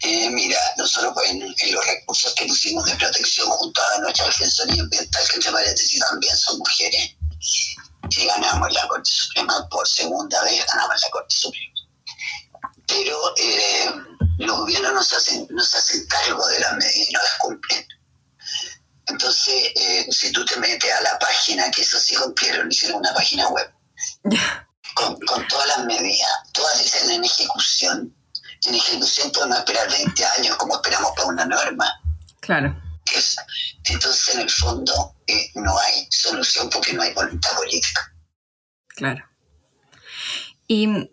Eh, 0.00 0.30
mira, 0.30 0.56
nosotros 0.78 1.12
en, 1.28 1.42
en, 1.42 1.74
los 1.74 1.86
recursos 1.86 2.34
que 2.34 2.46
pusimos 2.46 2.86
de 2.86 2.96
protección 2.96 3.46
junto 3.50 3.80
a 3.82 4.00
nuestra 4.00 4.24
defensoría 4.24 4.82
ambiental, 4.82 5.22
que 5.28 5.36
entre 5.36 5.52
paréntesis 5.52 6.00
también 6.10 6.34
son 6.34 6.58
mujeres, 6.58 7.14
y 8.08 8.26
ganamos 8.26 8.72
la 8.72 8.88
Corte 8.88 9.10
Suprema 9.10 9.68
por 9.68 9.86
segunda 9.86 10.42
vez, 10.44 10.64
ganamos 10.66 10.98
la 10.98 11.10
Corte 11.10 11.34
Suprema. 11.36 11.74
Pero 12.86 13.18
eh, 13.36 13.92
los 14.38 14.58
gobiernos 14.60 14.94
no 14.94 15.02
se, 15.02 15.16
hacen, 15.16 15.46
no 15.50 15.62
se 15.62 15.76
hacen 15.76 16.06
cargo 16.06 16.46
de 16.48 16.58
las 16.58 16.72
medidas 16.72 17.08
y 17.08 17.12
no 17.12 17.20
las 17.20 17.38
cumplen. 17.38 17.86
Entonces, 19.12 19.72
eh, 19.76 20.06
si 20.10 20.32
tú 20.32 20.44
te 20.44 20.56
metes 20.56 20.90
a 20.90 21.02
la 21.02 21.18
página, 21.18 21.70
que 21.70 21.82
eso 21.82 21.98
sí 21.98 22.14
cumplieron, 22.14 22.70
hicieron 22.72 22.98
una 22.98 23.12
página 23.12 23.46
web, 23.48 23.70
con, 24.94 25.20
con, 25.20 25.46
todas 25.48 25.68
las 25.68 25.84
medidas, 25.84 26.30
todas 26.52 26.82
dicen 26.82 27.10
en 27.10 27.24
ejecución. 27.24 28.16
En 28.64 28.74
ejecución 28.74 29.30
podemos 29.32 29.58
esperar 29.58 29.90
20 29.90 30.24
años, 30.38 30.56
como 30.56 30.76
esperamos 30.76 31.12
para 31.14 31.28
una 31.28 31.44
norma. 31.44 31.86
Claro. 32.40 32.80
Es, 33.14 33.36
entonces, 33.84 34.34
en 34.34 34.40
el 34.40 34.50
fondo, 34.50 35.14
eh, 35.26 35.50
no 35.56 35.78
hay 35.78 36.06
solución 36.10 36.70
porque 36.70 36.94
no 36.94 37.02
hay 37.02 37.12
voluntad 37.12 37.54
política. 37.56 38.14
Claro. 38.88 39.24
Y 40.66 41.10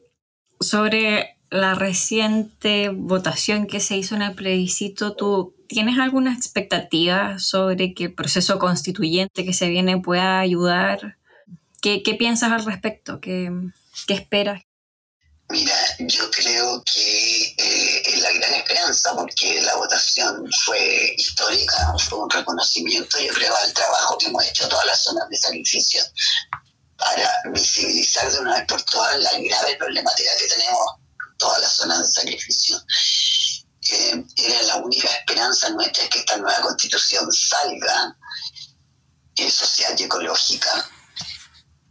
sobre 0.61 1.37
la 1.49 1.75
reciente 1.75 2.89
votación 2.89 3.67
que 3.67 3.81
se 3.81 3.97
hizo 3.97 4.15
en 4.15 4.21
el 4.21 4.35
plebiscito, 4.35 5.15
¿tú 5.15 5.58
¿Tienes 5.69 5.99
alguna 5.99 6.33
expectativa 6.33 7.37
sobre 7.37 7.93
que 7.93 8.05
el 8.05 8.15
proceso 8.15 8.57
constituyente 8.57 9.45
que 9.45 9.53
se 9.53 9.69
viene 9.69 10.01
pueda 10.01 10.39
ayudar? 10.39 11.17
¿Qué, 11.79 12.01
qué 12.01 12.15
piensas 12.15 12.51
al 12.51 12.65
respecto? 12.65 13.21
¿Qué, 13.21 13.51
qué 14.07 14.15
esperas? 14.15 14.63
Mira, 15.47 15.75
yo 15.99 16.31
creo 16.31 16.83
que 16.83 17.55
eh, 17.55 18.01
es 18.03 18.19
la 18.19 18.31
gran 18.31 18.51
esperanza 18.55 19.15
porque 19.15 19.61
la 19.61 19.75
votación 19.75 20.51
fue 20.65 21.13
histórica, 21.15 21.93
fue 21.99 22.17
un 22.17 22.31
reconocimiento, 22.31 23.19
yo 23.19 23.31
creo, 23.31 23.55
al 23.55 23.71
trabajo 23.71 24.17
que 24.17 24.25
hemos 24.25 24.47
hecho 24.47 24.67
todas 24.67 24.87
las 24.87 25.03
zonas 25.03 25.29
de 25.29 25.37
sacrificio 25.37 26.01
para 26.97 27.29
visibilizar 27.53 28.31
de 28.31 28.39
una 28.39 28.55
vez 28.55 28.65
por 28.67 28.81
todas 28.81 29.19
la 29.19 29.33
grave 29.37 29.75
problemática 29.77 30.31
que 30.39 30.47
tenemos 30.47 30.95
todas 31.37 31.61
las 31.61 31.73
zonas 31.73 31.99
de 31.99 32.07
sacrificio 32.07 32.75
eh, 33.91 34.25
era 34.35 34.61
la 34.63 34.75
única 34.77 35.07
esperanza 35.07 35.69
nuestra 35.69 36.07
que 36.09 36.19
esta 36.19 36.37
nueva 36.37 36.61
constitución 36.61 37.31
salga 37.31 38.15
eh, 39.35 39.49
social 39.49 39.95
y 39.97 40.03
ecológica, 40.03 40.89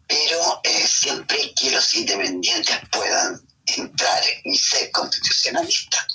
pero 0.06 0.60
eh, 0.64 0.86
siempre 0.86 1.52
que 1.54 1.70
los 1.70 1.94
independientes 1.94 2.76
puedan 2.90 3.46
entrar 3.66 4.22
y 4.44 4.56
ser 4.56 4.90
constitucionalistas. 4.90 6.06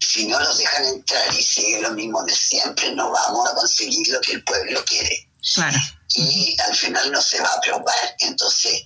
Si 0.00 0.26
no 0.26 0.38
los 0.40 0.58
dejan 0.58 0.84
entrar 0.84 1.34
y 1.34 1.42
sigue 1.42 1.80
lo 1.80 1.90
mismo 1.92 2.22
de 2.24 2.34
siempre, 2.34 2.92
no 2.92 3.10
vamos 3.10 3.50
a 3.50 3.54
conseguir 3.54 4.08
lo 4.08 4.20
que 4.20 4.32
el 4.32 4.44
pueblo 4.44 4.84
quiere. 4.84 5.28
Claro. 5.54 5.78
Y 6.14 6.56
al 6.60 6.74
final 6.74 7.12
no 7.12 7.20
se 7.20 7.40
va 7.40 7.48
a 7.48 7.56
aprobar. 7.56 8.16
Entonces, 8.20 8.82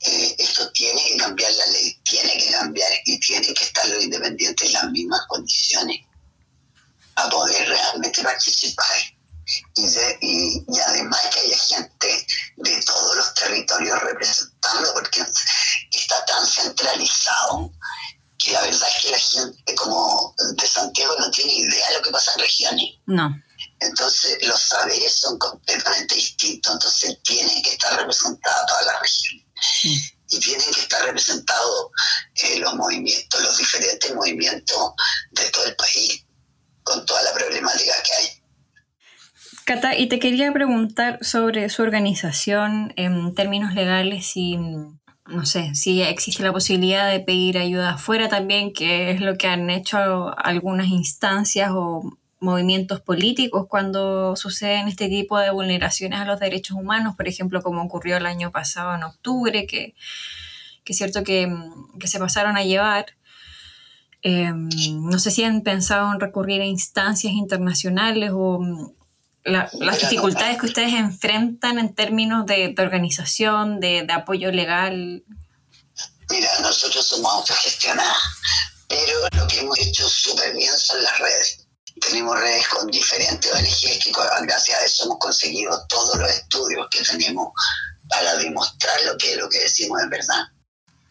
eh, 0.00 0.36
esto 0.38 0.70
tiene 0.72 1.02
que 1.02 1.16
cambiar 1.16 1.52
la 1.52 1.66
ley, 1.66 2.00
tiene 2.04 2.32
que 2.38 2.50
cambiar 2.52 2.90
y 3.04 3.18
tienen 3.20 3.54
que 3.54 3.64
estar 3.64 3.86
los 3.88 4.04
independientes 4.04 4.66
en 4.68 4.72
las 4.74 4.90
mismas 4.90 5.20
condiciones 5.28 6.00
a 7.16 7.28
poder 7.28 7.68
realmente 7.68 8.22
participar. 8.22 8.96
Y, 9.74 9.86
y, 10.20 10.64
y, 10.68 10.78
además 10.78 11.20
que 11.32 11.40
haya 11.40 11.58
gente 11.58 12.26
de 12.58 12.82
todos 12.82 13.16
los 13.16 13.34
territorios 13.34 13.98
representando, 14.02 14.92
porque 14.92 15.24
está 15.90 16.24
tan 16.26 16.46
centralizado 16.46 17.72
que 18.38 18.52
la 18.52 18.60
verdad 18.60 18.88
es 18.88 19.02
que 19.02 19.10
la 19.10 19.18
gente 19.18 19.74
como 19.74 20.34
de 20.56 20.66
Santiago 20.66 21.14
no 21.18 21.30
tiene 21.30 21.54
idea 21.54 21.88
de 21.88 21.94
lo 21.94 22.02
que 22.02 22.10
pasa 22.10 22.32
en 22.34 22.40
regiones. 22.40 22.90
No. 23.06 23.42
Entonces 23.80 24.38
los 24.46 24.60
saberes 24.60 25.14
son 25.18 25.38
completamente 25.38 26.14
distintos, 26.14 26.72
entonces 26.72 27.18
tienen 27.24 27.62
que 27.62 27.72
estar 27.72 27.98
representadas 27.98 28.66
todas 28.66 28.86
las 28.86 29.00
regiones. 29.00 29.47
Sí. 29.60 30.00
Y 30.30 30.40
tienen 30.40 30.66
que 30.74 30.80
estar 30.80 31.04
representados 31.04 31.90
eh, 32.34 32.58
los 32.58 32.74
movimientos, 32.74 33.42
los 33.42 33.56
diferentes 33.56 34.14
movimientos 34.14 34.92
de 35.30 35.50
todo 35.50 35.64
el 35.66 35.76
país, 35.76 36.26
con 36.82 37.04
toda 37.06 37.22
la 37.22 37.32
problemática 37.32 37.92
que 38.02 38.12
hay. 38.12 38.38
Cata, 39.64 39.96
y 39.96 40.08
te 40.08 40.18
quería 40.18 40.52
preguntar 40.52 41.18
sobre 41.22 41.68
su 41.68 41.82
organización 41.82 42.92
en 42.96 43.34
términos 43.34 43.74
legales, 43.74 44.26
si, 44.26 44.56
no 44.56 45.44
sé, 45.44 45.74
si 45.74 46.00
existe 46.02 46.42
la 46.42 46.52
posibilidad 46.52 47.10
de 47.10 47.20
pedir 47.20 47.58
ayuda 47.58 47.90
afuera 47.90 48.28
también, 48.28 48.72
que 48.72 49.10
es 49.10 49.20
lo 49.20 49.36
que 49.36 49.46
han 49.46 49.68
hecho 49.68 50.34
algunas 50.38 50.88
instancias 50.88 51.70
o 51.74 52.18
movimientos 52.40 53.00
políticos 53.00 53.66
cuando 53.68 54.36
suceden 54.36 54.88
este 54.88 55.08
tipo 55.08 55.38
de 55.38 55.50
vulneraciones 55.50 56.20
a 56.20 56.24
los 56.24 56.40
derechos 56.40 56.76
humanos, 56.76 57.16
por 57.16 57.28
ejemplo, 57.28 57.62
como 57.62 57.82
ocurrió 57.82 58.16
el 58.16 58.26
año 58.26 58.50
pasado 58.50 58.94
en 58.94 59.02
octubre, 59.02 59.66
que, 59.66 59.94
que 60.84 60.92
es 60.92 60.96
cierto 60.96 61.24
que, 61.24 61.52
que 61.98 62.08
se 62.08 62.18
pasaron 62.18 62.56
a 62.56 62.64
llevar. 62.64 63.06
Em, 64.22 64.68
no 65.02 65.18
sé 65.18 65.30
si 65.30 65.44
han 65.44 65.62
pensado 65.62 66.12
en 66.12 66.20
recurrir 66.20 66.60
a 66.60 66.64
instancias 66.64 67.32
internacionales 67.32 68.30
o 68.32 68.58
mm, 68.60 68.92
las 69.44 70.00
dificultades 70.00 70.58
que 70.58 70.66
ustedes 70.66 70.92
enfrentan 70.94 71.78
en 71.78 71.94
términos 71.94 72.44
de, 72.46 72.74
organización, 72.78 73.80
de, 73.80 74.06
apoyo 74.12 74.50
legal. 74.52 75.24
Mira, 76.30 76.50
nosotros 76.60 77.06
somos 77.06 77.32
autogestionados, 77.32 78.22
pero 78.88 79.12
lo 79.40 79.48
que 79.48 79.60
hemos 79.60 79.78
hecho 79.78 80.08
súper 80.08 80.54
bien 80.54 80.72
son 80.76 81.02
las 81.02 81.18
redes. 81.18 81.67
Tenemos 82.00 82.38
redes 82.38 82.68
con 82.68 82.90
diferentes 82.90 83.52
ONGs 83.52 84.04
que 84.04 84.12
gracias 84.42 84.80
a 84.80 84.84
eso 84.84 85.04
hemos 85.04 85.18
conseguido 85.18 85.86
todos 85.88 86.18
los 86.18 86.30
estudios 86.30 86.86
que 86.90 87.02
tenemos 87.02 87.52
para 88.08 88.36
demostrar 88.36 89.00
lo 89.04 89.16
que 89.16 89.36
lo 89.36 89.48
que 89.48 89.60
decimos 89.60 90.00
es 90.02 90.08
verdad. 90.08 90.44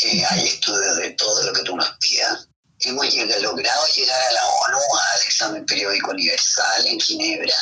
Eh, 0.03 0.23
hay 0.29 0.47
estudios 0.47 0.97
de 0.97 1.11
todo 1.11 1.43
lo 1.43 1.53
que 1.53 1.63
tú 1.63 1.75
nos 1.75 1.89
pidas. 1.99 2.47
Hemos 2.81 3.11
logrado 3.41 3.87
llegar 3.95 4.21
a 4.21 4.31
la 4.33 4.45
ONU, 4.45 4.77
al 4.77 5.21
examen 5.25 5.65
periódico 5.65 6.11
universal 6.11 6.85
en 6.85 6.99
Ginebra. 6.99 7.55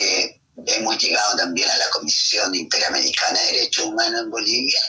Eh, 0.00 0.40
hemos 0.66 0.98
llegado 0.98 1.36
también 1.36 1.70
a 1.70 1.76
la 1.76 1.90
Comisión 1.90 2.54
Interamericana 2.54 3.40
de 3.40 3.46
Derechos 3.52 3.84
Humanos 3.84 4.22
en 4.22 4.30
Bolivia. 4.30 4.80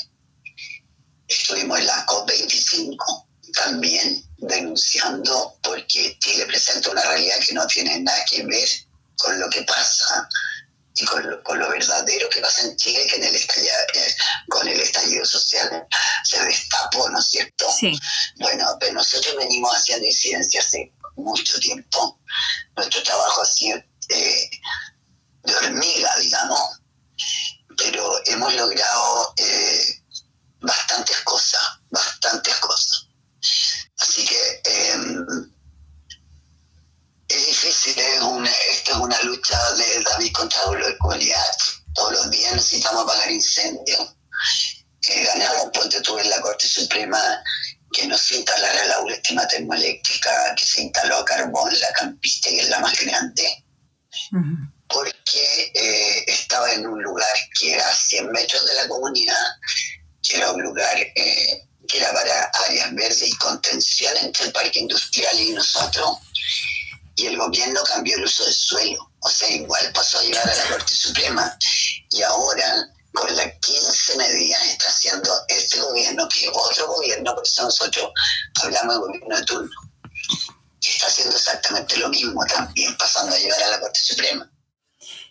Estuvimos 1.27 1.80
en 1.80 1.86
la 1.86 2.06
COP25 2.08 3.27
también 3.53 4.24
denunciando 4.48 5.58
porque 5.62 6.18
Chile 6.20 6.46
presenta 6.46 6.92
una 6.92 7.04
realidad 7.04 7.38
que 7.46 7.54
no 7.54 7.66
tiene 7.68 8.00
nada 8.00 8.24
que 8.30 8.44
ver 8.44 8.70
con 9.18 9.40
lo 9.40 9.50
que 9.50 9.64
pasa 9.64 10.28
y 10.96 11.06
con 11.06 11.28
lo, 11.28 11.70
verdadero 11.70 12.30
que 12.30 12.42
pasa 12.42 12.64
en 12.64 12.76
Chile, 12.76 13.08
que 13.08 13.16
en 13.16 13.24
el 13.24 13.36
estallido, 13.36 13.74
con 14.50 14.68
el 14.68 14.80
estallido 14.80 15.26
social 15.26 15.88
se 16.24 16.44
destapó, 16.44 17.10
¿no 17.10 17.20
es 17.20 17.28
cierto? 17.28 17.66
Sí. 17.80 17.98
Bueno, 18.38 18.66
pero 18.80 18.94
nosotros 18.94 19.36
venimos 19.38 19.76
haciendo 19.76 20.06
incidencia 20.06 20.62
hace 20.62 20.92
mucho 21.16 21.60
tiempo. 21.60 22.20
Nuestro 22.76 23.02
trabajo 23.04 23.42
ha 23.42 23.46
sido 23.46 23.78
eh, 24.10 24.50
de 25.44 25.56
hormiga, 25.56 26.16
digamos, 26.20 26.80
pero 27.76 28.20
hemos 28.28 28.54
logrado 28.54 29.34
eh, 29.38 30.00
bastantes 30.62 31.18
cosas, 31.22 31.62
bastantes 31.90 32.56
cosas. 32.58 33.08
Así 34.03 34.25
que 34.25 34.62
em, 34.65 35.25
es 37.29 37.48
difícil, 37.48 37.98
es 37.98 38.22
una, 38.22 38.51
esto 38.69 38.91
es 38.91 38.98
una 38.98 39.22
lucha 39.22 39.57
de 39.75 40.03
David 40.03 40.33
contra 40.33 40.60
Goliat. 41.00 41.57
Todos 41.93 42.12
los 42.12 42.31
días 42.31 42.53
necesitamos 42.53 43.03
apagar 43.03 43.31
incendios. 43.31 44.15
Eh, 45.07 45.24
ganamos, 45.24 45.69
ponte 45.74 46.01
tú 46.01 46.19
en 46.19 46.29
la 46.29 46.41
Corte 46.41 46.67
Suprema 46.67 47.17
que 47.93 48.05
no 48.07 48.17
se 48.17 48.36
instalara 48.36 48.86
la 48.88 49.00
última 49.00 49.48
termoeléctrica 49.48 50.53
que 50.55 50.65
se 50.65 50.81
instaló 50.81 51.19
a 51.19 51.25
carbón, 51.25 51.72
la 51.79 51.93
Campiste, 51.93 52.50
que 52.50 52.60
es 52.60 52.69
la 52.69 52.79
más 52.79 53.00
grande, 53.00 53.63
porque 54.88 55.72
eh, 55.75 56.24
estaba 56.27 56.74
en 56.74 56.88
un 56.88 57.01
lugar 57.01 57.36
que 57.57 57.74
era 57.74 57.88
a 57.88 57.95
100 57.95 58.31
metros 58.31 58.65
de 58.67 58.74
la 58.75 58.88
comunidad, 58.89 59.45
que 60.22 60.38
era 60.38 60.51
un 60.51 60.62
lugar 60.62 60.98
eh, 60.98 61.67
que 61.88 61.98
era 61.98 62.12
para 62.13 62.46
áreas 62.66 62.94
verdes 62.96 63.28
y 63.28 63.36
contención 63.38 64.16
entre 64.18 64.46
el 64.46 64.52
parque 64.52 64.80
industrial 64.80 65.40
y 65.40 65.52
nosotros, 65.52 66.18
y 67.16 67.28
el 67.28 67.38
gobierno 67.38 67.82
cambió 67.88 68.18
el 68.18 68.24
uso 68.24 68.44
del 68.44 68.54
suelo. 68.54 69.12
O 69.20 69.30
sea, 69.30 69.50
igual 69.50 69.92
pasó 69.94 70.20
a 70.20 70.24
llegar 70.24 70.50
a 70.50 70.56
la 70.56 70.66
Corte 70.66 70.94
Suprema. 70.94 71.58
Y 72.10 72.22
ahora, 72.24 72.90
con 73.13 73.36
las 73.36 73.48
15 73.62 74.18
medidas, 74.18 74.63
está 74.66 74.88
haciendo 74.88 75.30
este 75.48 75.80
gobierno, 75.80 76.28
que 76.30 76.50
otro 76.52 76.88
gobierno, 76.88 77.36
por 77.36 77.44
eso 77.44 77.63
nosotros 77.63 78.10
hablamos 78.63 78.96
de 78.96 79.02
gobierno 79.02 79.38
de 79.38 79.46
turno, 79.46 79.72
está 80.82 81.08
haciendo 81.08 81.36
exactamente 81.36 81.98
lo 81.98 82.10
mismo 82.10 82.44
también, 82.46 82.96
pasando 82.98 83.36
a 83.36 83.38
llegar 83.38 83.62
a 83.63 83.70
la 83.70 83.80
Corte 83.80 84.00
Suprema. 84.00 84.52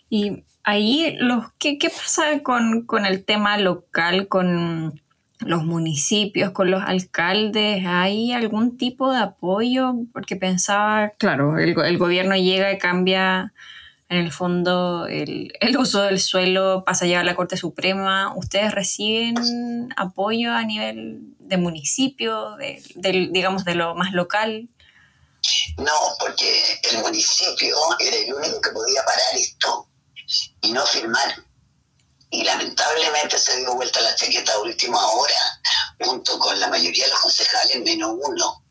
Y 0.09 0.45
ahí, 0.63 1.15
los, 1.19 1.45
¿qué, 1.59 1.77
qué 1.77 1.89
pasa 1.89 2.41
con, 2.43 2.85
con 2.85 3.05
el 3.05 3.25
tema 3.25 3.57
local, 3.57 4.27
con 4.27 5.02
los 5.45 5.63
municipios, 5.63 6.51
con 6.51 6.71
los 6.71 6.83
alcaldes, 6.83 7.83
¿hay 7.85 8.31
algún 8.31 8.77
tipo 8.77 9.11
de 9.11 9.19
apoyo? 9.19 9.93
Porque 10.11 10.35
pensaba, 10.35 11.11
claro, 11.17 11.57
el, 11.57 11.97
gobierno 11.97 12.35
llega 12.35 12.71
y 12.71 12.77
cambia 12.77 13.53
en 14.09 14.17
el 14.17 14.31
fondo 14.31 15.07
el, 15.07 15.51
uso 15.77 16.01
del 16.03 16.19
suelo, 16.19 16.83
pasa 16.85 17.05
a 17.05 17.07
llegar 17.07 17.21
a 17.21 17.25
la 17.25 17.35
Corte 17.35 17.57
Suprema. 17.57 18.33
¿Ustedes 18.35 18.71
reciben 18.73 19.35
apoyo 19.97 20.53
a 20.53 20.63
nivel 20.63 21.21
de 21.39 21.57
municipio, 21.57 22.55
de, 22.57 23.29
digamos, 23.31 23.65
de 23.65 23.75
lo 23.75 23.95
más 23.95 24.13
local? 24.13 24.69
No, 25.77 25.91
porque 26.19 26.63
el 26.91 26.99
municipio 26.99 27.75
era 27.99 28.15
el 28.15 28.33
único 28.33 28.61
que 28.61 28.69
podía 28.69 29.03
parar 29.03 29.35
esto 29.35 29.89
y 30.61 30.71
no 30.71 30.85
firmar 30.85 31.43
y 32.33 32.43
lamentablemente 32.43 33.37
se 33.37 33.57
dio 33.57 33.75
vuelta 33.75 34.01
la 34.01 34.15
chaqueta 34.15 34.53
a 34.53 34.59
última 34.61 35.05
hora, 35.05 35.61
junto 35.99 36.39
con 36.39 36.59
la 36.59 36.67
mayoría 36.67 37.05
de 37.05 37.11
los 37.11 37.19
concejales, 37.19 37.83
menos 37.83 38.15
uno, 38.19 38.65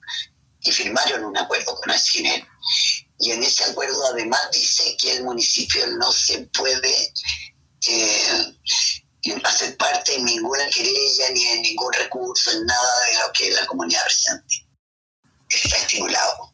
y 0.62 0.72
firmaron 0.72 1.24
un 1.24 1.38
acuerdo 1.38 1.76
con 1.76 1.92
Asciner. 1.92 2.44
Y 3.20 3.30
en 3.30 3.40
ese 3.44 3.62
acuerdo 3.62 4.04
además 4.08 4.50
dice 4.52 4.96
que 4.96 5.12
el 5.12 5.22
municipio 5.22 5.86
no 5.96 6.10
se 6.10 6.40
puede 6.52 7.12
eh, 7.86 8.58
hacer 9.44 9.76
parte 9.76 10.16
en 10.16 10.24
ninguna 10.24 10.66
querella 10.68 11.30
ni 11.30 11.46
en 11.46 11.62
ningún 11.62 11.92
recurso, 11.92 12.50
en 12.50 12.66
nada 12.66 13.00
de 13.06 13.14
lo 13.20 13.32
que 13.32 13.50
la 13.52 13.66
comunidad 13.66 14.02
presente. 14.02 14.66
Está 15.48 15.76
estimulado 15.76 16.52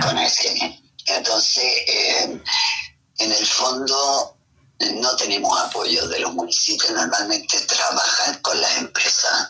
con 0.00 0.16
Asciner. 0.16 0.78
Entonces, 1.04 1.64
eh, 1.88 2.40
en 3.18 3.32
el 3.32 3.46
fondo, 3.46 4.38
no 4.94 5.16
tenemos 5.16 5.60
apoyo 5.60 6.06
de 6.08 6.20
los 6.20 6.32
municipios, 6.34 6.90
normalmente 6.92 7.60
trabajan 7.60 8.40
con 8.40 8.60
las 8.60 8.76
empresas, 8.78 9.48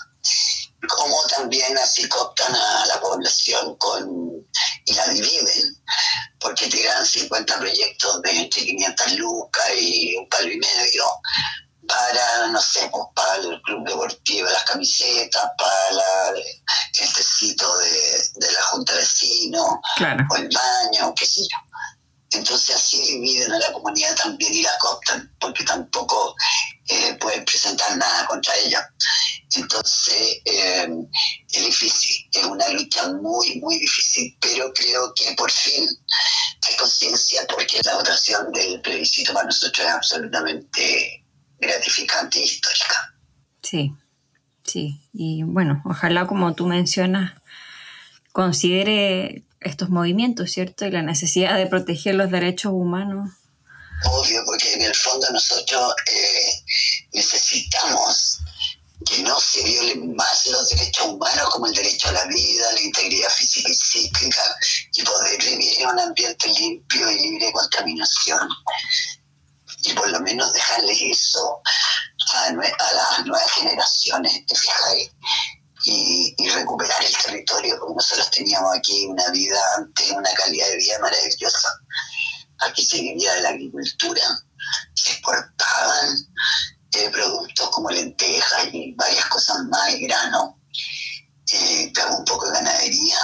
como 0.89 1.17
también 1.27 1.77
así 1.79 2.09
cooptan 2.09 2.55
a 2.55 2.87
la 2.87 3.01
población 3.01 3.77
con, 3.77 4.47
y 4.85 4.95
la 4.95 5.07
dividen, 5.09 5.83
porque 6.41 6.67
tiran 6.67 7.07
50 7.07 7.59
proyectos 7.59 8.23
de 8.23 8.31
entre 8.31 8.65
500 8.65 9.13
lucas 9.13 9.71
y 9.79 10.17
un 10.17 10.29
palo 10.29 10.51
y 10.51 10.59
medio 10.59 11.05
para, 11.87 12.47
no 12.49 12.61
sé, 12.61 12.89
pues, 12.91 13.05
para 13.15 13.37
el 13.37 13.61
club 13.63 13.87
deportivo, 13.87 14.49
las 14.49 14.65
camisetas, 14.65 15.51
para 15.59 16.39
el 16.39 17.13
tecito 17.13 17.77
de, 17.79 18.23
de 18.37 18.53
la 18.53 18.63
junta 18.63 18.93
de 18.93 19.01
vecinos, 19.01 19.69
o 20.31 20.37
el 20.37 20.49
baño, 20.49 21.15
qué 21.15 21.27
sé 21.27 21.43
yo. 21.43 21.59
Entonces 22.35 22.77
así 22.77 23.01
dividen 23.03 23.53
a 23.53 23.59
la 23.59 23.73
comunidad 23.73 24.15
también 24.17 24.55
y 24.55 24.63
la 24.63 24.77
cooptan, 24.81 25.35
porque 25.39 25.65
tampoco 25.65 26.35
eh, 26.89 27.15
pueden 27.21 27.45
presentar 27.45 27.97
nada 27.97 28.27
contra 28.27 28.55
ella. 28.57 28.89
Entonces 29.55 30.41
eh, 30.45 30.89
es 31.53 31.65
difícil, 31.65 32.17
es 32.33 32.45
una 32.45 32.69
lucha 32.71 33.13
muy, 33.13 33.61
muy 33.61 33.79
difícil, 33.79 34.37
pero 34.41 34.73
creo 34.73 35.13
que 35.15 35.33
por 35.35 35.51
fin 35.51 35.87
hay 36.69 36.77
conciencia 36.77 37.47
porque 37.49 37.81
la 37.85 37.97
votación 37.97 38.51
del 38.53 38.81
plebiscito 38.81 39.33
para 39.35 39.47
nosotros 39.47 39.87
es 39.87 39.93
absolutamente 39.93 41.25
gratificante 41.59 42.39
e 42.39 42.45
histórica. 42.45 43.15
Sí, 43.63 43.93
sí, 44.65 45.01
y 45.13 45.43
bueno, 45.43 45.83
ojalá 45.85 46.27
como 46.27 46.55
tú 46.55 46.67
mencionas, 46.67 47.33
considere 48.33 49.45
estos 49.65 49.89
movimientos, 49.89 50.51
¿cierto? 50.51 50.87
Y 50.87 50.91
la 50.91 51.03
necesidad 51.03 51.57
de 51.57 51.67
proteger 51.67 52.15
los 52.15 52.31
derechos 52.31 52.73
humanos. 52.73 53.31
Obvio, 54.05 54.43
porque 54.45 54.73
en 54.75 54.83
el 54.83 54.95
fondo 54.95 55.27
nosotros 55.31 55.95
eh, 56.07 56.65
necesitamos 57.13 58.41
que 59.05 59.23
no 59.23 59.39
se 59.41 59.63
violen 59.63 60.15
más 60.15 60.47
los 60.47 60.69
derechos 60.71 61.07
humanos 61.07 61.51
como 61.51 61.67
el 61.67 61.75
derecho 61.75 62.09
a 62.09 62.13
la 62.13 62.25
vida, 62.27 62.73
la 62.73 62.81
integridad 62.81 63.31
física 63.31 63.69
y 63.71 63.75
psíquica 63.75 64.57
y 64.95 65.03
poder 65.03 65.39
vivir 65.43 65.81
en 65.81 65.89
un 65.89 66.01
ambiente 66.01 66.49
limpio 66.49 67.11
y 67.11 67.19
libre 67.19 67.47
de 67.47 67.53
contaminación. 67.53 68.49
Y 69.85 69.93
por 69.95 70.09
lo 70.11 70.21
menos 70.21 70.53
dejarles 70.53 71.01
eso 71.03 71.61
a, 72.35 72.45
a 72.47 72.53
las 72.53 73.27
nuevas 73.27 73.51
generaciones, 73.53 74.47
¿te 74.47 74.55
fijáis? 74.55 75.11
Y, 75.85 76.49
recuperar 76.49 77.03
el 77.05 77.17
territorio, 77.17 77.77
porque 77.79 77.95
nosotros 77.95 78.31
teníamos 78.31 78.77
aquí 78.77 79.07
una 79.07 79.29
vida 79.31 79.59
antes, 79.77 80.11
una 80.11 80.33
calidad 80.35 80.69
de 80.69 80.77
vida 80.77 80.99
maravillosa. 81.01 81.69
Aquí 82.61 82.85
se 82.85 83.01
vivía 83.01 83.35
de 83.35 83.43
la 83.43 83.49
agricultura, 83.51 84.23
se 84.95 85.13
exportaban 85.13 86.17
eh, 86.93 87.11
productos 87.11 87.71
como 87.71 87.91
lentejas 87.91 88.69
y 88.73 88.95
varias 88.95 89.27
cosas 89.27 89.65
más, 89.65 89.91
y 89.95 90.07
grano, 90.07 90.61
eh, 91.53 91.93
un 92.11 92.25
poco 92.25 92.47
de 92.47 92.53
ganadería, 92.53 93.19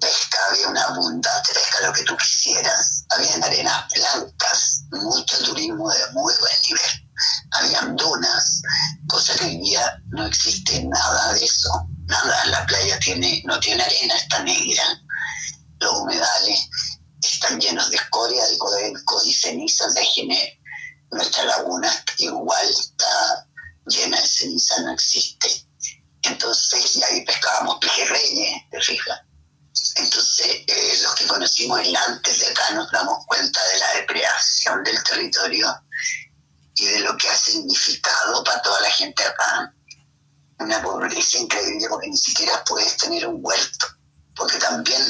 pesca, 0.00 0.38
había 0.50 0.68
una 0.68 0.82
abundante 0.84 1.52
pesca, 1.52 1.86
lo 1.86 1.92
que 1.92 2.04
tú 2.04 2.16
quisieras, 2.16 3.06
habían 3.08 3.42
arenas 3.42 3.86
blancas, 3.94 4.82
mucho 4.92 5.44
turismo 5.44 5.90
de 5.90 6.12
muy 6.12 6.34
buen 6.38 6.62
nivel 6.62 7.05
habían 7.52 7.96
dunas, 7.96 8.62
cosa 9.08 9.34
que 9.36 9.44
hoy 9.44 9.58
día 9.58 10.02
no 10.08 10.26
existe 10.26 10.82
nada 10.84 11.32
de 11.34 11.44
eso, 11.44 11.88
nada. 12.06 12.46
La 12.46 12.66
playa 12.66 12.98
tiene, 13.00 13.42
no 13.44 13.58
tiene 13.60 13.82
arena, 13.82 14.16
está 14.16 14.42
negra. 14.42 15.02
Los 15.80 16.00
humedales 16.00 16.68
están 17.22 17.60
llenos 17.60 17.90
de 17.90 17.96
escoria, 17.96 18.44
de 18.46 18.58
codelco 18.58 19.22
y 19.24 19.32
cenizas 19.32 19.94
de 19.94 20.04
gené. 20.04 20.60
Nuestra 21.10 21.44
laguna 21.44 21.90
igual 22.18 22.68
está 22.68 23.48
llena 23.86 24.20
de 24.20 24.26
ceniza, 24.26 24.80
no 24.80 24.92
existe. 24.92 25.66
Entonces, 26.22 26.96
y 26.96 27.02
ahí 27.04 27.24
pescábamos 27.24 27.78
pejerreyes, 27.78 28.62
¿te 28.70 28.80
fijas? 28.80 29.20
Entonces, 29.96 30.46
eh, 30.66 30.98
los 31.02 31.14
que 31.14 31.26
conocimos 31.26 31.80
el 31.80 31.94
antes 31.96 32.40
de 32.40 32.46
acá 32.48 32.70
nos 32.74 32.90
damos 32.90 33.24
cuenta 33.26 33.60
de 33.72 33.78
la 33.78 33.94
depredación 33.94 34.82
del 34.82 35.02
territorio 35.04 35.68
y 36.76 36.86
de 36.86 37.00
lo 37.00 37.16
que 37.16 37.28
ha 37.28 37.36
significado 37.36 38.44
para 38.44 38.60
toda 38.62 38.80
la 38.80 38.90
gente 38.90 39.24
acá. 39.24 39.72
Una 40.58 40.82
pobreza 40.82 41.38
increíble 41.38 41.86
porque 41.88 42.08
ni 42.08 42.16
siquiera 42.16 42.62
puedes 42.64 42.96
tener 42.96 43.26
un 43.26 43.38
huerto, 43.42 43.86
porque 44.34 44.58
también 44.58 45.02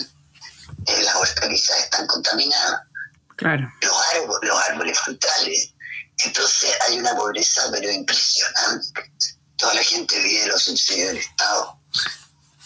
eh, 0.87 1.03
las 1.03 1.15
hortalizas 1.17 1.79
están 1.79 2.07
contaminadas. 2.07 2.83
Claro. 3.37 3.71
Los 3.83 3.97
árboles, 4.15 4.49
los 4.49 4.69
árboles 4.69 4.99
frutales. 4.99 5.75
Entonces 6.19 6.75
hay 6.87 6.99
una 6.99 7.15
pobreza 7.15 7.63
pero 7.71 7.91
impresionante. 7.91 9.13
Toda 9.57 9.75
la 9.75 9.83
gente 9.83 10.19
vive 10.21 10.41
de 10.41 10.49
los 10.49 10.63
subsidios 10.63 11.09
del 11.09 11.19
Estado. 11.19 11.81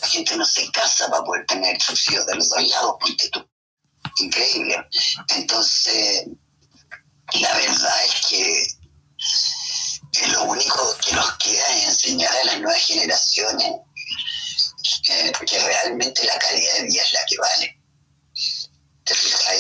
La 0.01 0.09
gente 0.09 0.37
no 0.37 0.45
se 0.45 0.71
casa 0.73 1.11
para 1.11 1.25
poder 1.25 1.47
tener 1.47 1.81
subsidios 1.81 2.27
de 2.27 2.35
los 2.37 2.49
dos 2.49 2.69
lados, 2.69 2.97
ponte 3.01 3.29
tú. 3.31 3.47
Increíble. 4.19 4.77
Entonces, 5.29 6.27
la 7.35 7.55
verdad 7.55 8.05
es 8.05 8.27
que 8.29 8.80
lo 10.33 10.45
único 10.45 10.97
que 11.05 11.13
nos 11.13 11.37
queda 11.39 11.77
es 11.77 11.89
enseñar 11.89 12.35
a 12.35 12.45
las 12.45 12.61
nuevas 12.61 12.83
generaciones 12.83 13.73
que 15.03 15.61
realmente 15.61 16.25
la 16.25 16.39
calidad 16.39 16.75
de 16.75 16.83
vida 16.85 17.03
es 17.03 17.13
la 17.13 17.21
que 17.27 17.37
vale. 17.39 17.81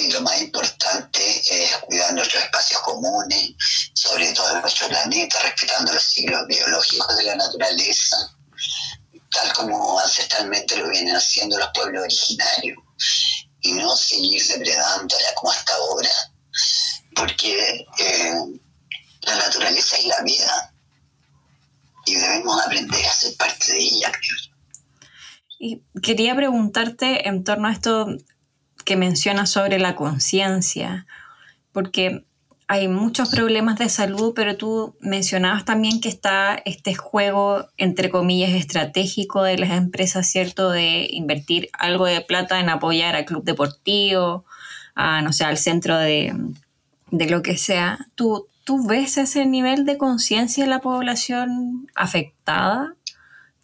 Y 0.00 0.12
lo 0.12 0.20
más 0.22 0.40
importante 0.40 1.42
es 1.48 1.76
cuidar 1.78 2.14
nuestros 2.14 2.44
espacios 2.44 2.80
comunes, 2.82 3.50
sobre 3.94 4.32
todo 4.32 4.60
nuestro 4.60 4.88
planeta, 4.88 5.40
respetando 5.40 5.92
los 5.92 6.04
ciclos 6.04 6.46
biológicos 6.46 7.16
de 7.16 7.24
la 7.24 7.34
naturaleza, 7.34 8.16
tal 9.32 9.52
como 9.52 9.98
ancestralmente 9.98 10.76
lo 10.76 10.88
vienen 10.88 11.16
haciendo 11.16 11.58
los 11.58 11.68
pueblos 11.74 12.04
originarios, 12.04 12.78
y 13.62 13.72
no 13.72 13.96
seguir 13.96 14.46
depredándola 14.46 15.34
como 15.34 15.52
hasta 15.52 15.74
ahora, 15.74 16.10
porque 17.16 17.84
eh, 17.98 18.34
la 19.22 19.37
naturaleza 19.37 19.96
es 19.96 20.06
la 20.06 20.22
vida 20.22 20.74
y 22.06 22.14
debemos 22.14 22.64
aprender 22.64 23.04
a 23.04 23.12
ser 23.12 23.37
parte 23.37 23.72
de 23.72 23.78
ella. 23.78 24.12
Y 25.59 25.83
quería 26.02 26.35
preguntarte 26.35 27.28
en 27.28 27.44
torno 27.44 27.68
a 27.68 27.72
esto 27.72 28.09
que 28.85 28.96
mencionas 28.96 29.50
sobre 29.50 29.78
la 29.78 29.94
conciencia, 29.94 31.06
porque 31.72 32.24
hay 32.66 32.88
muchos 32.88 33.30
problemas 33.30 33.78
de 33.78 33.88
salud, 33.88 34.33
pero 34.35 34.56
tú 34.56 34.96
mencionabas 35.00 35.64
también 35.64 36.00
que 36.00 36.09
está 36.09 36.54
este 36.64 36.94
juego, 36.94 37.68
entre 37.76 38.11
comillas, 38.11 38.50
estratégico 38.52 39.42
de 39.42 39.59
las 39.59 39.72
empresas, 39.72 40.28
¿cierto? 40.28 40.70
De 40.70 41.09
invertir 41.11 41.68
algo 41.72 42.06
de 42.06 42.20
plata 42.20 42.61
en 42.61 42.68
apoyar 42.68 43.16
al 43.16 43.24
club 43.24 43.42
deportivo, 43.42 44.44
a, 44.94 45.20
no 45.20 45.33
sé, 45.33 45.44
al 45.44 45.59
centro 45.59 45.98
de, 45.98 46.33
de 47.11 47.28
lo 47.28 47.42
que 47.42 47.59
sea. 47.59 47.98
¿Tú, 48.14 48.46
¿Tú 48.70 48.87
ves 48.87 49.16
ese 49.16 49.46
nivel 49.46 49.85
de 49.85 49.98
conciencia 49.98 50.62
de 50.62 50.70
la 50.70 50.78
población 50.78 51.90
afectada? 51.96 52.94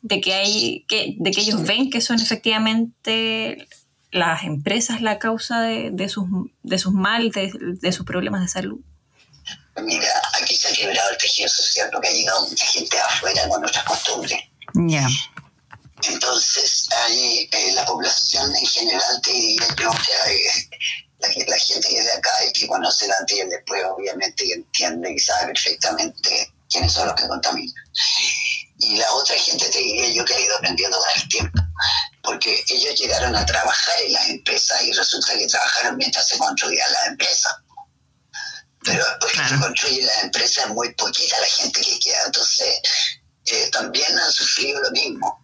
De 0.03 0.21
que, 0.21 0.35
hay, 0.35 0.85
que, 0.89 1.15
de 1.21 1.31
que 1.31 1.43
ellos 1.43 1.63
ven 1.63 1.91
que 1.91 2.01
son 2.01 2.21
efectivamente 2.21 3.69
las 4.11 4.43
empresas 4.43 5.03
la 5.03 5.21
causa 5.21 5.61
de, 5.61 6.09
sus, 6.09 6.27
de 6.65 6.79
sus 6.81 6.93
males, 6.93 7.33
de, 7.81 7.93
sus 7.93 8.05
problemas 8.05 8.41
de 8.41 8.49
salud? 8.49 8.81
Mira, 9.81 10.09
aquí 10.43 10.57
se 10.57 10.71
ha 10.71 10.73
quebrado 10.73 11.09
el 11.13 11.19
tejido 11.19 11.49
social 11.51 11.89
porque 11.93 12.09
ha 12.09 12.13
llegado 12.13 12.49
mucha 12.49 12.67
gente 12.67 12.99
afuera 12.99 13.49
con 13.49 13.61
nuestras 13.61 13.85
costumbres. 13.85 14.41
Ya. 14.75 15.07
Entonces, 16.03 16.89
ahí 17.07 17.49
eh, 17.53 17.73
la 17.75 17.85
población 17.85 18.51
en 18.57 18.67
general 18.67 19.21
te 19.23 19.31
diría 19.31 19.69
yo 19.79 19.91
que 19.93 20.33
eh, 20.33 20.71
la, 21.19 21.29
la, 21.29 21.59
gente 21.59 21.89
que 21.89 21.99
es 21.99 22.05
de 22.05 22.13
acá 22.13 22.33
y 22.45 22.53
que 22.53 22.67
conoce 22.67 23.07
el 23.07 23.13
antes 23.13 23.37
y 23.37 23.41
el 23.41 23.51
después, 23.51 23.83
obviamente, 23.85 24.45
entiende 24.53 25.13
y 25.13 25.19
sabe 25.19 25.47
perfectamente 25.47 26.53
quiénes 26.69 26.93
son 26.93 27.07
los 27.07 27.15
que 27.15 27.29
contaminan. 27.29 27.85
Y 28.79 28.97
la 28.97 29.11
otra 29.13 29.35
gente, 29.37 29.69
te 29.71 29.79
diría 29.79 30.11
yo, 30.11 30.25
que 30.25 30.35
ha 30.35 30.41
ido 30.41 30.57
aprendiendo 30.57 30.99
con 30.99 31.09
el 31.15 31.29
tiempo, 31.29 31.59
porque 32.23 32.63
ellos 32.69 33.01
llegaron 33.01 33.35
a 33.35 33.47
trabajar 33.47 33.95
en 34.05 34.13
las 34.13 34.29
empresas 34.29 34.83
y 34.83 34.93
resulta 34.93 35.33
que 35.33 35.47
trabajaron 35.47 35.97
mientras 35.97 36.29
se 36.29 36.39
construían 36.39 36.93
las 36.93 37.07
empresas. 37.07 37.57
Pero 38.85 39.05
después 39.05 39.33
que 39.33 39.49
se 39.49 39.61
construyen 39.61 40.07
las 40.07 40.25
empresas 40.25 40.65
es 40.67 40.71
muy 40.71 40.93
poquita 40.95 41.41
la 41.41 41.47
gente 41.47 41.81
que 41.81 41.99
queda, 41.99 42.23
entonces 42.27 42.81
eh, 43.47 43.71
también 43.71 44.19
han 44.19 44.33
sufrido 44.33 44.81
lo 44.81 44.91
mismo. 44.91 45.43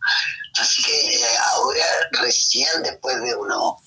Así 0.58 0.82
que 0.82 1.14
eh, 1.14 1.36
ahora, 1.52 1.84
recién 2.20 2.82
después 2.82 3.20
de 3.22 3.34
uno, 3.34 3.78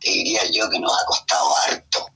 te 0.00 0.10
diría 0.10 0.42
yo 0.50 0.70
que 0.70 0.78
nos 0.78 0.92
ha 0.92 1.04
costado 1.06 1.56
harto, 1.58 2.06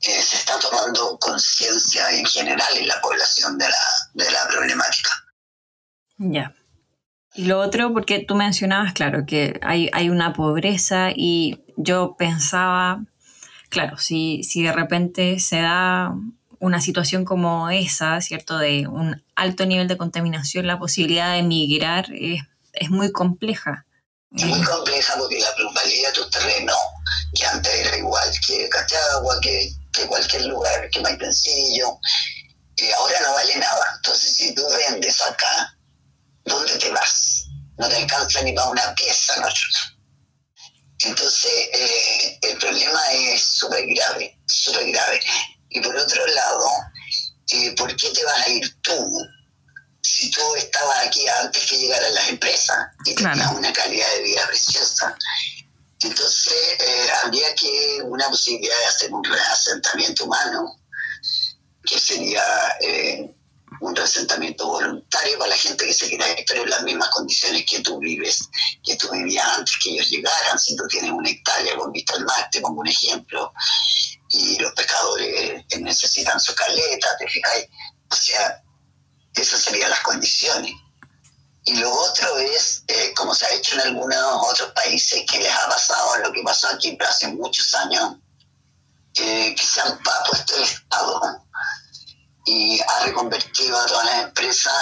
eh, 0.00 0.22
se 0.22 0.36
está 0.36 0.58
tomando 0.58 1.18
conciencia 1.18 2.10
en 2.10 2.26
general 2.26 2.76
en 2.76 2.88
la 2.88 3.00
población 3.00 3.56
de 3.56 3.66
la, 3.68 4.24
de 4.24 4.30
la 4.30 4.46
problemática. 4.48 5.10
Ya. 6.18 6.54
Y 7.34 7.46
lo 7.46 7.60
otro, 7.60 7.92
porque 7.92 8.20
tú 8.20 8.34
mencionabas, 8.34 8.92
claro, 8.92 9.24
que 9.26 9.58
hay, 9.62 9.90
hay 9.92 10.10
una 10.10 10.32
pobreza 10.32 11.10
y 11.14 11.64
yo 11.76 12.16
pensaba, 12.16 13.02
claro, 13.70 13.96
si, 13.98 14.44
si 14.44 14.62
de 14.62 14.72
repente 14.72 15.40
se 15.40 15.60
da 15.60 16.14
una 16.64 16.80
situación 16.80 17.26
como 17.26 17.68
esa, 17.68 18.20
¿cierto? 18.22 18.56
De 18.56 18.86
un 18.86 19.22
alto 19.36 19.66
nivel 19.66 19.86
de 19.86 19.98
contaminación, 19.98 20.66
la 20.66 20.78
posibilidad 20.78 21.32
de 21.32 21.40
emigrar 21.40 22.06
es, 22.12 22.40
es 22.72 22.88
muy 22.90 23.12
compleja. 23.12 23.84
Muy 24.30 24.62
compleja 24.62 25.14
porque 25.18 25.38
la 25.38 25.54
plusvalía 25.54 26.08
de 26.08 26.14
tu 26.14 26.30
terreno, 26.30 26.74
que 27.34 27.44
antes 27.44 27.72
era 27.72 27.98
igual 27.98 28.28
que 28.46 28.68
Cachagua, 28.70 29.38
que, 29.42 29.76
cualquier 30.08 30.46
lugar, 30.46 30.88
que 30.90 31.00
Maipencillo, 31.00 31.98
que 32.74 32.92
ahora 32.94 33.20
no 33.20 33.34
vale 33.34 33.56
nada. 33.56 33.84
Entonces, 33.96 34.36
si 34.36 34.54
tú 34.54 34.62
vendes 34.90 35.20
acá, 35.20 35.78
¿dónde 36.44 36.76
te 36.78 36.90
vas? 36.90 37.46
No 37.76 37.88
te 37.88 37.96
alcanza 37.96 38.42
ni 38.42 38.52
para 38.52 38.70
una 38.70 38.94
pieza, 38.94 39.38
¿no? 39.40 39.48
Entonces, 41.00 41.52
eh, 41.74 42.38
el 42.40 42.58
problema 42.58 43.00
es 43.12 43.42
súper 43.42 43.84
grave, 43.86 44.38
súper 44.46 44.90
grave. 44.90 45.20
Y 45.74 45.80
por 45.80 45.94
otro 45.96 46.26
lado, 46.28 46.66
eh, 47.48 47.74
¿por 47.76 47.94
qué 47.96 48.10
te 48.10 48.24
vas 48.24 48.46
a 48.46 48.48
ir 48.48 48.80
tú 48.80 49.10
si 50.00 50.30
tú 50.30 50.40
estabas 50.56 51.06
aquí 51.06 51.26
antes 51.42 51.66
que 51.66 51.78
llegaran 51.78 52.14
las 52.14 52.28
empresas 52.28 52.76
y 53.04 53.14
tenías 53.14 53.52
una 53.52 53.72
calidad 53.72 54.08
de 54.14 54.22
vida 54.22 54.46
preciosa? 54.46 55.16
Entonces, 56.00 56.54
eh, 56.78 57.08
habría 57.24 57.54
que 57.56 58.02
una 58.04 58.28
posibilidad 58.28 58.78
de 58.78 58.86
hacer 58.86 59.12
un 59.12 59.24
reasentamiento 59.24 60.24
humano, 60.26 60.80
que 61.84 61.98
sería 61.98 62.42
eh, 62.80 63.34
un 63.80 63.96
reasentamiento 63.96 64.68
voluntario 64.68 65.38
para 65.38 65.50
la 65.50 65.56
gente 65.56 65.86
que 65.86 65.94
se 65.94 66.08
quiera 66.08 66.30
ir, 66.38 66.44
pero 66.46 66.62
en 66.62 66.70
las 66.70 66.82
mismas 66.84 67.08
condiciones 67.08 67.64
que 67.66 67.80
tú 67.80 67.98
vives, 67.98 68.48
que 68.84 68.94
tú 68.96 69.10
vivías 69.10 69.58
antes 69.58 69.74
que 69.82 69.90
ellos 69.90 70.08
llegaran. 70.08 70.58
Si 70.58 70.76
tú 70.76 70.86
tienes 70.86 71.10
una 71.10 71.28
hectárea 71.28 71.76
con 71.76 71.90
vista 71.90 72.14
al 72.14 72.24
mar, 72.24 72.48
te 72.52 72.60
pongo 72.60 72.80
un 72.80 72.88
ejemplo, 72.88 73.52
y 74.34 74.58
los 74.58 74.72
pescadores 74.72 75.64
necesitan 75.78 76.40
su 76.40 76.54
caleta, 76.54 77.16
¿te 77.18 77.28
fijáis? 77.28 77.66
O 78.10 78.16
sea, 78.16 78.62
esas 79.34 79.60
serían 79.60 79.90
las 79.90 80.00
condiciones. 80.00 80.72
Y 81.66 81.76
lo 81.76 81.90
otro 81.90 82.38
es, 82.38 82.82
eh, 82.88 83.14
como 83.16 83.34
se 83.34 83.46
ha 83.46 83.54
hecho 83.54 83.74
en 83.74 83.82
algunos 83.82 84.18
otros 84.50 84.72
países, 84.72 85.24
que 85.30 85.38
les 85.38 85.52
ha 85.52 85.68
pasado 85.68 86.18
lo 86.18 86.32
que 86.32 86.42
pasó 86.42 86.68
aquí 86.68 86.98
hace 87.00 87.28
muchos 87.28 87.74
años, 87.74 88.16
eh, 89.14 89.54
que 89.56 89.64
se 89.64 89.80
han 89.80 89.98
puesto 90.02 90.56
el 90.56 90.64
Estado 90.64 91.40
y 92.46 92.80
ha 92.80 93.04
reconvertido 93.04 93.78
a 93.78 93.86
todas 93.86 94.04
las 94.04 94.24
empresas, 94.24 94.74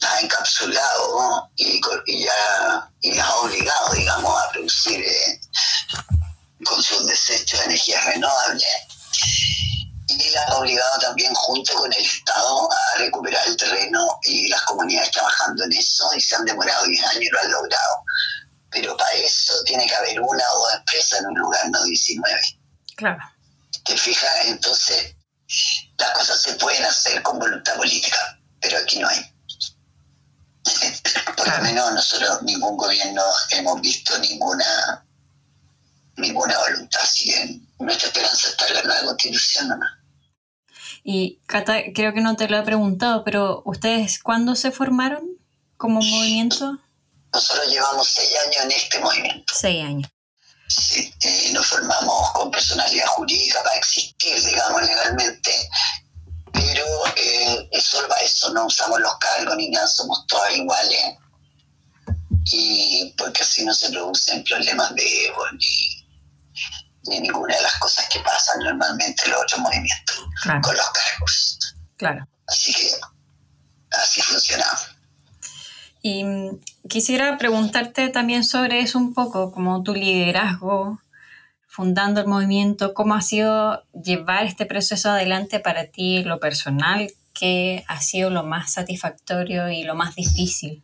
las 0.00 0.12
ha 0.12 0.20
encapsulado 0.20 1.50
y, 1.56 1.80
y 2.06 2.24
ya 2.24 2.90
y 3.00 3.14
las 3.14 3.26
ha 3.26 3.36
obligado, 3.36 3.92
digamos, 3.94 4.42
a 4.42 4.50
producir 4.50 5.00
eh, 5.00 5.40
con 6.64 6.82
sus 6.82 7.06
desechos 7.06 7.58
de 7.60 7.66
energías 7.66 8.04
renovables. 8.06 8.64
Y 10.08 10.30
las 10.30 10.48
ha 10.48 10.58
obligado 10.58 10.98
también 10.98 11.32
junto 11.34 11.72
con 11.74 11.92
el 11.92 12.04
Estado 12.04 12.68
a 12.72 12.98
recuperar 12.98 13.46
el 13.46 13.56
terreno 13.56 14.18
y 14.24 14.48
las 14.48 14.62
comunidades 14.62 15.12
trabajando 15.12 15.64
en 15.64 15.72
eso 15.72 16.10
y 16.16 16.20
se 16.20 16.34
han 16.34 16.44
demorado 16.44 16.84
10 16.84 17.04
años 17.04 17.22
y 17.22 17.28
lo 17.28 17.40
han 17.40 17.50
logrado. 17.52 18.04
Pero 18.70 18.96
para 18.96 19.12
eso 19.12 19.54
tiene 19.64 19.86
que 19.86 19.94
haber 19.94 20.20
una 20.20 20.44
o 20.52 20.58
dos 20.58 20.74
empresas 20.74 21.20
en 21.20 21.26
un 21.26 21.38
lugar, 21.38 21.70
no 21.70 21.84
19. 21.84 22.40
Claro. 22.96 23.20
¿Te 23.84 23.96
fijas? 23.96 24.30
Entonces, 24.44 25.14
las 25.96 26.10
cosas 26.10 26.42
se 26.42 26.54
pueden 26.54 26.84
hacer 26.84 27.22
con 27.22 27.38
voluntad 27.38 27.76
política, 27.76 28.38
pero 28.60 28.78
aquí 28.78 28.98
no 28.98 29.08
hay. 29.08 29.34
Por 31.36 31.48
lo 31.48 31.62
menos 31.62 31.92
nosotros, 31.92 32.42
ningún 32.42 32.76
gobierno, 32.76 33.22
hemos 33.50 33.80
visto 33.80 34.18
ninguna 34.18 35.04
ninguna 36.20 36.58
voluntad. 36.58 37.00
Así 37.02 37.30
que 37.30 37.60
nuestra 37.78 38.08
esperanza 38.08 38.48
está 38.48 38.66
en 38.68 38.74
la 38.74 38.82
nueva 38.82 39.04
constitución 39.06 39.68
nomás. 39.68 39.90
Y 41.02 41.40
Cata, 41.46 41.78
creo 41.94 42.12
que 42.12 42.20
no 42.20 42.36
te 42.36 42.48
lo 42.48 42.58
he 42.58 42.62
preguntado, 42.62 43.24
pero 43.24 43.62
¿ustedes 43.64 44.22
cuándo 44.22 44.54
se 44.54 44.70
formaron 44.70 45.22
como 45.76 46.00
movimiento? 46.02 46.78
Nosotros 47.32 47.70
llevamos 47.70 48.08
seis 48.08 48.30
años 48.46 48.64
en 48.64 48.70
este 48.72 48.98
movimiento. 48.98 49.54
Seis 49.56 49.84
años. 49.84 50.10
Sí, 50.68 51.12
eh, 51.22 51.50
nos 51.52 51.66
formamos 51.66 52.30
con 52.32 52.50
personalidad 52.50 53.06
jurídica 53.06 53.62
para 53.62 53.76
existir, 53.76 54.40
digamos, 54.44 54.82
legalmente, 54.82 55.68
pero 56.52 56.84
eh, 57.16 57.68
es 57.72 57.84
solo 57.84 58.06
para 58.08 58.20
eso, 58.22 58.52
no 58.52 58.66
usamos 58.66 59.00
los 59.00 59.18
cargos 59.18 59.56
ni 59.56 59.68
nada, 59.68 59.88
somos 59.88 60.24
todos 60.28 60.48
iguales, 60.54 61.16
y 62.44 63.12
porque 63.16 63.42
así 63.42 63.64
no 63.64 63.74
se 63.74 63.90
producen 63.90 64.44
problemas 64.44 64.94
de 64.94 65.26
ego 65.26 65.42
ni, 65.52 65.99
ni 67.10 67.20
ninguna 67.20 67.54
de 67.56 67.62
las 67.62 67.74
cosas 67.78 68.08
que 68.08 68.20
pasan 68.20 68.60
normalmente 68.60 69.24
en 69.26 69.32
los 69.32 69.42
otros 69.42 69.60
movimientos 69.60 70.24
Claro. 70.42 70.60
con 70.62 70.76
los 70.76 70.86
cargos. 70.90 71.58
Claro. 71.96 72.28
Así 72.46 72.72
que 72.72 72.90
así 73.90 74.22
funcionamos. 74.22 74.86
Y 76.02 76.24
mm, 76.24 76.60
quisiera 76.88 77.36
preguntarte 77.36 78.08
también 78.08 78.44
sobre 78.44 78.80
eso 78.80 78.96
un 78.98 79.12
poco, 79.12 79.52
como 79.52 79.82
tu 79.82 79.92
liderazgo, 79.94 81.00
fundando 81.68 82.20
el 82.20 82.26
movimiento, 82.26 82.94
cómo 82.94 83.14
ha 83.14 83.20
sido 83.22 83.84
llevar 83.92 84.46
este 84.46 84.64
proceso 84.66 85.10
adelante 85.10 85.60
para 85.60 85.86
ti 85.86 86.22
lo 86.24 86.40
personal, 86.40 87.12
qué 87.34 87.84
ha 87.88 88.00
sido 88.00 88.30
lo 88.30 88.42
más 88.44 88.72
satisfactorio 88.72 89.68
y 89.68 89.82
lo 89.84 89.94
más 89.94 90.14
difícil. 90.14 90.82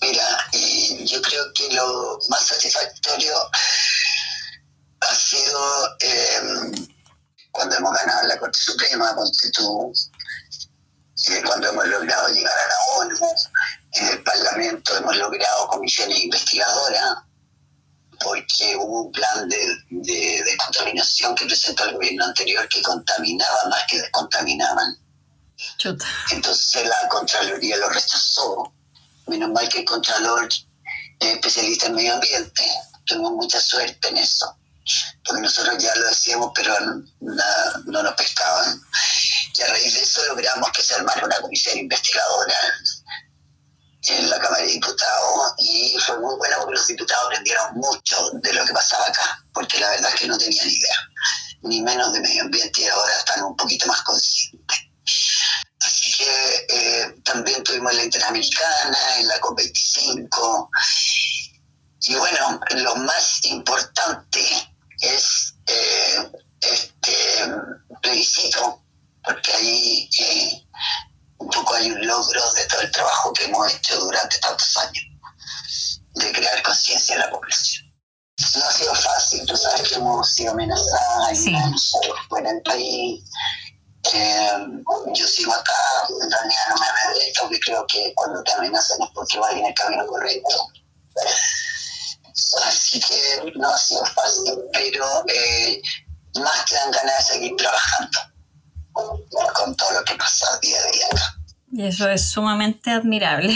Mira, 0.00 0.24
eh, 0.52 1.04
yo 1.06 1.20
creo 1.22 1.44
que 1.54 1.72
lo 1.74 2.18
más 2.28 2.46
satisfactorio 2.46 3.32
sido 5.16 5.96
eh, 6.00 6.86
cuando 7.50 7.76
hemos 7.76 7.92
ganado 7.92 8.28
la 8.28 8.38
Corte 8.38 8.58
Suprema, 8.58 9.14
tú, 9.54 9.92
eh, 11.28 11.42
cuando 11.44 11.68
hemos 11.68 11.86
logrado 11.86 12.28
llegar 12.28 12.54
a 12.56 12.68
la 12.68 13.04
ONU, 13.04 13.26
en 13.92 14.08
el 14.08 14.22
Parlamento 14.22 14.96
hemos 14.96 15.16
logrado 15.16 15.68
comisiones 15.68 16.22
investigadoras, 16.22 17.16
porque 18.20 18.76
hubo 18.76 19.04
un 19.04 19.12
plan 19.12 19.48
de, 19.48 19.78
de 19.90 20.42
descontaminación 20.44 21.34
que 21.34 21.46
presentó 21.46 21.84
el 21.84 21.94
gobierno 21.94 22.24
anterior 22.24 22.68
que 22.68 22.82
contaminaba 22.82 23.64
más 23.70 23.84
que 23.88 24.00
descontaminaban. 24.00 24.98
Chuta. 25.78 26.06
Entonces 26.32 26.86
la 26.86 27.08
Contraloría 27.08 27.76
lo 27.78 27.88
rechazó. 27.88 28.72
Menos 29.26 29.50
mal 29.50 29.68
que 29.68 29.80
el 29.80 29.84
Contralor 29.84 30.48
es 30.48 30.66
especialista 31.20 31.86
en 31.86 31.94
medio 31.94 32.14
ambiente. 32.14 32.64
Tuvimos 33.06 33.32
mucha 33.32 33.60
suerte 33.60 34.08
en 34.08 34.18
eso. 34.18 34.56
Porque 35.24 35.42
nosotros 35.42 35.76
ya 35.82 35.94
lo 35.96 36.08
decíamos, 36.08 36.52
pero 36.54 36.74
no, 37.20 37.44
no 37.86 38.02
nos 38.02 38.14
pescaban. 38.14 38.80
Y 39.54 39.62
a 39.62 39.66
raíz 39.68 39.94
de 39.94 40.02
eso 40.02 40.24
logramos 40.26 40.70
que 40.72 40.82
se 40.82 40.94
armara 40.94 41.24
una 41.24 41.40
comisión 41.40 41.78
investigadora 41.78 42.54
en 44.08 44.30
la 44.30 44.38
Cámara 44.38 44.62
de 44.62 44.72
Diputados 44.72 45.54
y 45.58 45.96
fue 46.06 46.18
muy 46.20 46.36
buena 46.36 46.56
porque 46.58 46.74
los 46.74 46.86
diputados 46.86 47.24
aprendieron 47.26 47.74
mucho 47.74 48.30
de 48.34 48.52
lo 48.52 48.64
que 48.64 48.72
pasaba 48.72 49.06
acá, 49.06 49.44
porque 49.52 49.80
la 49.80 49.90
verdad 49.90 50.12
es 50.14 50.20
que 50.20 50.28
no 50.28 50.38
tenían 50.38 50.68
idea, 50.68 50.96
ni 51.62 51.82
menos 51.82 52.12
de 52.12 52.20
medio 52.20 52.42
ambiente 52.42 52.82
y 52.82 52.86
ahora 52.86 53.16
están 53.18 53.42
un 53.42 53.56
poquito 53.56 53.86
más 53.86 54.02
conscientes. 54.02 54.78
Así 55.80 56.12
que 56.18 56.66
eh, 56.68 57.14
también 57.24 57.62
tuvimos 57.62 57.94
la 57.94 58.04
Interamericana, 58.04 58.98
en 59.18 59.28
la 59.28 59.40
COP25. 59.40 60.68
Y 62.08 62.14
bueno, 62.14 62.60
lo 62.70 62.96
más 62.96 63.44
importante 63.44 64.75
es 65.00 65.54
eh, 65.66 66.30
este 66.60 67.14
plebiscito, 68.02 68.82
porque 69.24 69.52
ahí 69.52 70.08
eh, 70.20 70.66
un 71.38 71.48
poco 71.50 71.74
hay 71.74 71.90
un 71.90 72.06
logro 72.06 72.52
de 72.54 72.64
todo 72.66 72.80
el 72.80 72.90
trabajo 72.90 73.32
que 73.32 73.44
hemos 73.44 73.72
hecho 73.74 73.98
durante 74.00 74.38
tantos 74.38 74.76
años, 74.78 76.00
de 76.14 76.32
crear 76.32 76.62
conciencia 76.62 77.14
en 77.14 77.20
la 77.20 77.30
población. 77.30 77.84
No 78.54 78.64
ha 78.64 78.72
sido 78.72 78.94
fácil, 78.94 79.46
tú 79.46 79.56
sabes 79.56 79.88
que 79.88 79.94
hemos 79.96 80.34
sido 80.34 80.52
amenazadas, 80.52 81.38
Sí. 81.38 81.54
fuera 82.28 82.52
del 82.52 82.62
país. 82.62 83.24
Eh, 84.12 84.52
yo 85.14 85.26
sigo 85.26 85.52
acá, 85.52 85.72
en 86.08 86.30
realidad 86.30 86.60
no 86.70 86.76
me 86.76 86.86
amedrento, 86.86 87.40
porque 87.42 87.60
creo 87.60 87.86
que 87.88 88.12
cuando 88.14 88.42
te 88.44 88.52
amenazan 88.52 89.02
es 89.02 89.08
porque 89.14 89.38
vas 89.38 89.52
en 89.52 89.66
el 89.66 89.74
camino 89.74 90.06
correcto. 90.06 90.68
Así 92.66 93.00
que 93.00 93.52
no 93.56 93.68
ha 93.70 93.78
sido 93.78 94.04
fácil, 94.06 94.54
eh, 95.28 95.82
más 96.40 96.64
te 96.66 96.74
dan 96.74 96.90
ganas 96.90 97.16
de 97.28 97.34
seguir 97.34 97.56
trabajando 97.56 98.18
con 98.92 99.76
todo 99.76 99.92
lo 99.92 100.04
que 100.04 100.14
pasa 100.14 100.46
día 100.60 100.76
a 100.78 100.92
día. 100.92 101.06
Y 101.72 101.86
eso 101.86 102.08
es 102.08 102.28
sumamente 102.30 102.90
admirable. 102.90 103.54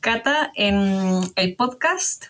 Cata, 0.00 0.50
en 0.54 1.32
el 1.36 1.54
podcast 1.56 2.26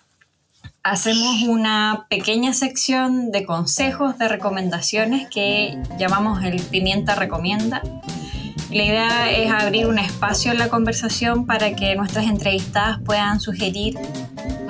hacemos 0.82 1.42
una 1.44 2.06
pequeña 2.10 2.52
sección 2.52 3.30
de 3.30 3.44
consejos, 3.44 4.18
de 4.18 4.28
recomendaciones 4.28 5.28
que 5.30 5.78
llamamos 5.98 6.42
el 6.44 6.60
Pimienta 6.60 7.14
Recomienda. 7.14 7.82
La 8.70 8.82
idea 8.82 9.30
es 9.30 9.50
abrir 9.52 9.86
un 9.86 9.98
espacio 9.98 10.52
en 10.52 10.58
la 10.58 10.68
conversación 10.68 11.46
para 11.46 11.74
que 11.76 11.94
nuestras 11.94 12.26
entrevistadas 12.26 12.98
puedan 13.04 13.40
sugerir 13.40 13.98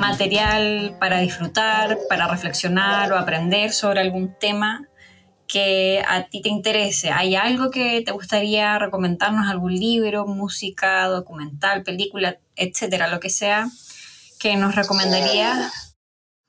material 0.03 0.97
para 0.99 1.21
disfrutar, 1.21 1.97
para 2.09 2.27
reflexionar 2.27 3.13
o 3.13 3.17
aprender 3.17 3.73
sobre 3.73 4.01
algún 4.01 4.37
tema 4.37 4.89
que 5.47 6.03
a 6.09 6.25
ti 6.25 6.43
te 6.43 6.49
interese. 6.49 7.11
¿Hay 7.11 7.37
algo 7.37 7.71
que 7.71 8.03
te 8.05 8.11
gustaría 8.11 8.79
recomendarnos? 8.81 9.49
¿Algún 9.49 9.75
libro, 9.75 10.27
música, 10.27 11.07
documental, 11.07 11.85
película, 11.85 12.39
etcétera, 12.57 13.07
lo 13.07 13.21
que 13.21 13.31
sea, 13.31 13.69
que 14.41 14.57
nos 14.57 14.75
recomendarías? 14.75 15.95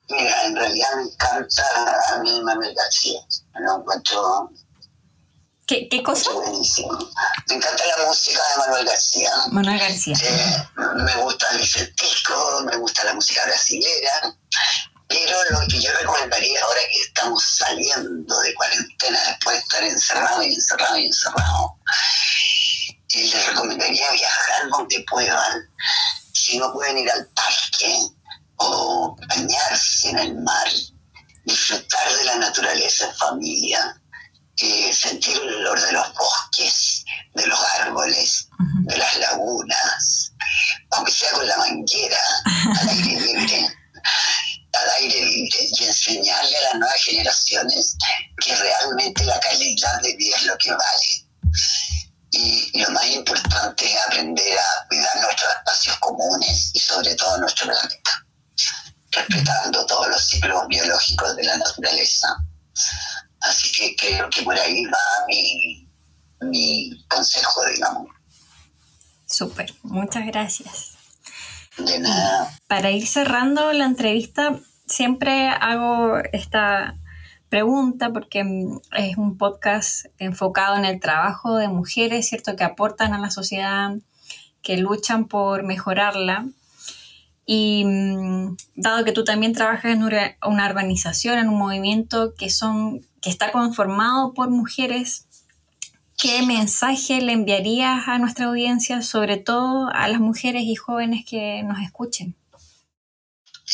Mira, 0.08 0.46
en 0.46 0.56
realidad 0.56 0.88
me 0.96 1.02
encanta 1.02 1.62
a 2.12 2.18
mí 2.22 2.40
Manuel 2.42 2.74
García. 2.74 3.20
Lo 3.60 3.78
encuentro 3.78 4.50
¿Qué, 5.66 5.88
qué 5.88 6.02
cosa? 6.02 6.30
buenísimo. 6.32 6.98
Me 7.48 7.54
encanta 7.56 7.84
la 7.86 8.06
música 8.06 8.40
de 8.50 8.58
Manuel 8.58 8.86
García. 8.86 9.30
Manuel 9.50 9.78
García. 9.78 10.16
Eh, 10.22 10.68
me 10.96 11.14
gusta 11.22 11.50
el 11.52 11.58
Vicentisco, 11.58 12.62
me 12.66 12.76
gusta 12.76 13.04
la 13.04 13.14
música 13.14 13.44
brasilera, 13.46 14.36
pero 15.08 15.36
lo 15.50 15.60
que 15.68 15.80
yo 15.80 15.90
recomendaría 16.00 16.60
ahora 16.62 16.80
que 16.92 17.00
estamos 17.00 17.42
saliendo 17.44 18.40
de 18.40 18.54
cuarentena 18.54 19.18
después 19.28 19.56
de 19.56 19.62
estar 19.62 19.84
encerrado 19.84 20.42
y 20.42 20.54
encerrado 20.54 20.98
y 20.98 21.06
encerrado, 21.06 21.78
eh, 23.14 23.24
les 23.26 23.46
recomendaría 23.46 24.10
viajar 24.10 24.68
donde 24.68 25.04
puedan. 25.08 25.68
Si 26.32 26.58
no 26.58 26.72
pueden 26.72 26.98
ir 26.98 27.10
al 27.10 27.26
parque 27.28 27.43
gracias. 70.44 70.96
De 71.78 71.98
nada. 71.98 72.50
Para 72.68 72.90
ir 72.90 73.06
cerrando 73.06 73.72
la 73.72 73.86
entrevista, 73.86 74.60
siempre 74.86 75.48
hago 75.48 76.18
esta 76.32 76.98
pregunta 77.48 78.12
porque 78.12 78.44
mm, 78.44 78.80
es 78.96 79.16
un 79.16 79.38
podcast 79.38 80.06
enfocado 80.18 80.76
en 80.76 80.84
el 80.84 81.00
trabajo 81.00 81.56
de 81.56 81.68
mujeres, 81.68 82.28
¿cierto? 82.28 82.56
Que 82.56 82.64
aportan 82.64 83.14
a 83.14 83.18
la 83.18 83.30
sociedad, 83.30 83.92
que 84.62 84.76
luchan 84.76 85.26
por 85.26 85.64
mejorarla. 85.64 86.46
Y 87.46 87.84
mm, 87.84 88.56
dado 88.76 89.04
que 89.04 89.12
tú 89.12 89.24
también 89.24 89.52
trabajas 89.52 89.92
en 89.92 90.04
una 90.04 90.36
una 90.46 90.68
urbanización, 90.68 91.38
en 91.38 91.48
un 91.48 91.58
movimiento 91.58 92.34
que, 92.34 92.50
son, 92.50 93.00
que 93.20 93.30
está 93.30 93.50
conformado 93.50 94.34
por 94.34 94.50
mujeres, 94.50 95.26
¿qué 96.18 96.42
mensaje 96.42 97.20
le 97.20 97.32
enviarías 97.32 98.08
a 98.08 98.18
nuestra 98.18 98.46
audiencia, 98.46 99.02
sobre 99.02 99.36
todo 99.36 99.88
a 99.92 100.08
las 100.08 100.20
mujeres 100.20 100.62
y 100.64 100.74
jóvenes 100.74 101.24
que 101.28 101.62
nos 101.64 101.78
escuchen? 101.80 102.36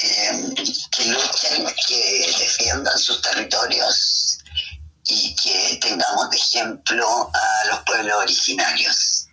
Eh, 0.03 0.55
que 0.91 1.05
luchen, 1.07 1.67
que 1.89 2.35
defiendan 2.39 2.99
sus 2.99 3.21
territorios 3.23 4.39
y 5.05 5.35
que 5.35 5.79
tengamos 5.81 6.31
de 6.31 6.37
ejemplo 6.37 7.31
a 7.33 7.69
los 7.69 7.81
pueblos 7.81 8.15
originarios 8.23 9.27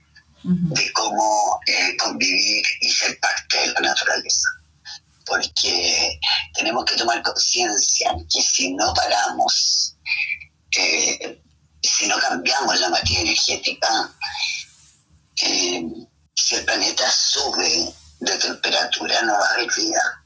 de 0.44 0.94
cómo 0.94 1.60
eh, 1.68 1.98
convivir 1.98 2.64
y 2.82 2.90
ser 2.90 3.20
parte 3.20 3.58
de 3.60 3.68
la 3.74 3.82
naturaleza. 3.82 4.48
Porque 5.26 6.20
tenemos 6.54 6.86
que 6.86 6.96
tomar 6.96 7.22
conciencia 7.22 8.16
que 8.32 8.42
si 8.42 8.74
no 8.74 8.94
paramos, 8.94 9.98
eh, 10.78 11.42
si 11.82 12.08
no 12.08 12.18
cambiamos 12.20 12.80
la 12.80 12.90
materia 12.90 13.22
energética, 13.22 14.12
si 15.36 16.56
el 16.56 16.66
planeta 16.66 17.10
sube 17.12 17.94
de 18.20 18.38
temperatura 18.38 19.22
no 19.24 19.34
va 19.34 19.46
a 19.46 19.54
haber 19.54 19.68
vida 19.76 20.24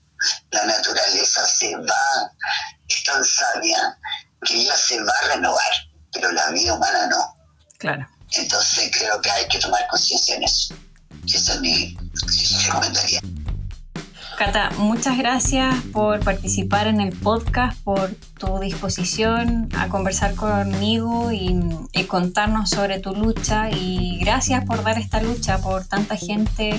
la 0.51 0.65
naturaleza 0.65 1.45
se 1.47 1.75
va, 1.77 2.31
es 2.87 3.03
tan 3.03 3.23
sabia 3.23 3.97
que 4.43 4.55
ella 4.55 4.75
se 4.75 5.01
va 5.01 5.13
a 5.23 5.35
renovar, 5.35 5.71
pero 6.11 6.31
la 6.31 6.51
vida 6.51 6.73
humana 6.73 7.07
no. 7.07 7.35
Claro. 7.77 8.07
Entonces 8.31 8.91
creo 8.97 9.19
que 9.21 9.31
hay 9.31 9.47
que 9.47 9.59
tomar 9.59 9.85
conciencia 9.87 10.35
en 10.35 10.43
eso. 10.43 10.75
Esa 11.27 11.53
es 11.53 11.61
mi, 11.61 11.97
comentario. 12.71 13.19
Cata, 14.43 14.71
muchas 14.79 15.19
gracias 15.19 15.75
por 15.93 16.21
participar 16.21 16.87
en 16.87 16.99
el 16.99 17.15
podcast, 17.15 17.79
por 17.83 18.09
tu 18.39 18.57
disposición 18.59 19.69
a 19.77 19.87
conversar 19.87 20.33
conmigo 20.33 21.31
y, 21.31 21.59
contarnos 22.07 22.71
sobre 22.71 22.99
tu 22.99 23.15
lucha 23.15 23.69
y 23.69 24.17
gracias 24.19 24.65
por 24.65 24.83
dar 24.83 24.97
esta 24.97 25.21
lucha 25.21 25.59
por 25.59 25.85
tanta 25.85 26.17
gente, 26.17 26.73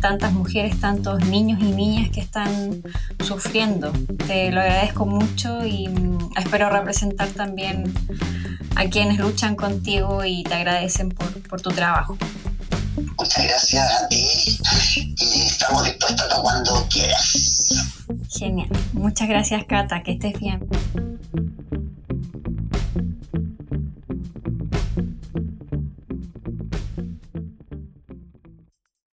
tantas 0.00 0.32
mujeres, 0.32 0.80
tantos 0.80 1.24
niños 1.26 1.60
y 1.62 1.70
niñas 1.70 2.10
que 2.10 2.20
están 2.20 2.82
sufriendo. 3.24 3.92
Te 4.26 4.50
lo 4.50 4.60
agradezco 4.60 5.06
mucho 5.06 5.64
y 5.64 5.88
mm, 5.88 6.32
espero 6.36 6.70
representar 6.70 7.28
también 7.28 7.84
a 8.74 8.86
quienes 8.86 9.20
luchan 9.20 9.54
contigo 9.54 10.24
y 10.24 10.42
te 10.42 10.54
agradecen 10.54 11.10
por 11.10 11.62
tu 11.62 11.70
trabajo. 11.70 12.18
Muchas 13.18 13.44
gracias 13.44 14.02
a 14.02 14.08
ti 14.08 14.58
y 15.18 15.40
estamos 15.46 15.84
dispuestos 15.84 16.26
a 16.32 16.40
cuando 16.40 16.86
quieras. 16.88 17.68
Genial. 18.28 18.68
Muchas 18.92 19.28
gracias, 19.28 19.64
Cata. 19.64 20.02
Que 20.02 20.12
estés 20.12 20.38
bien. 20.38 20.68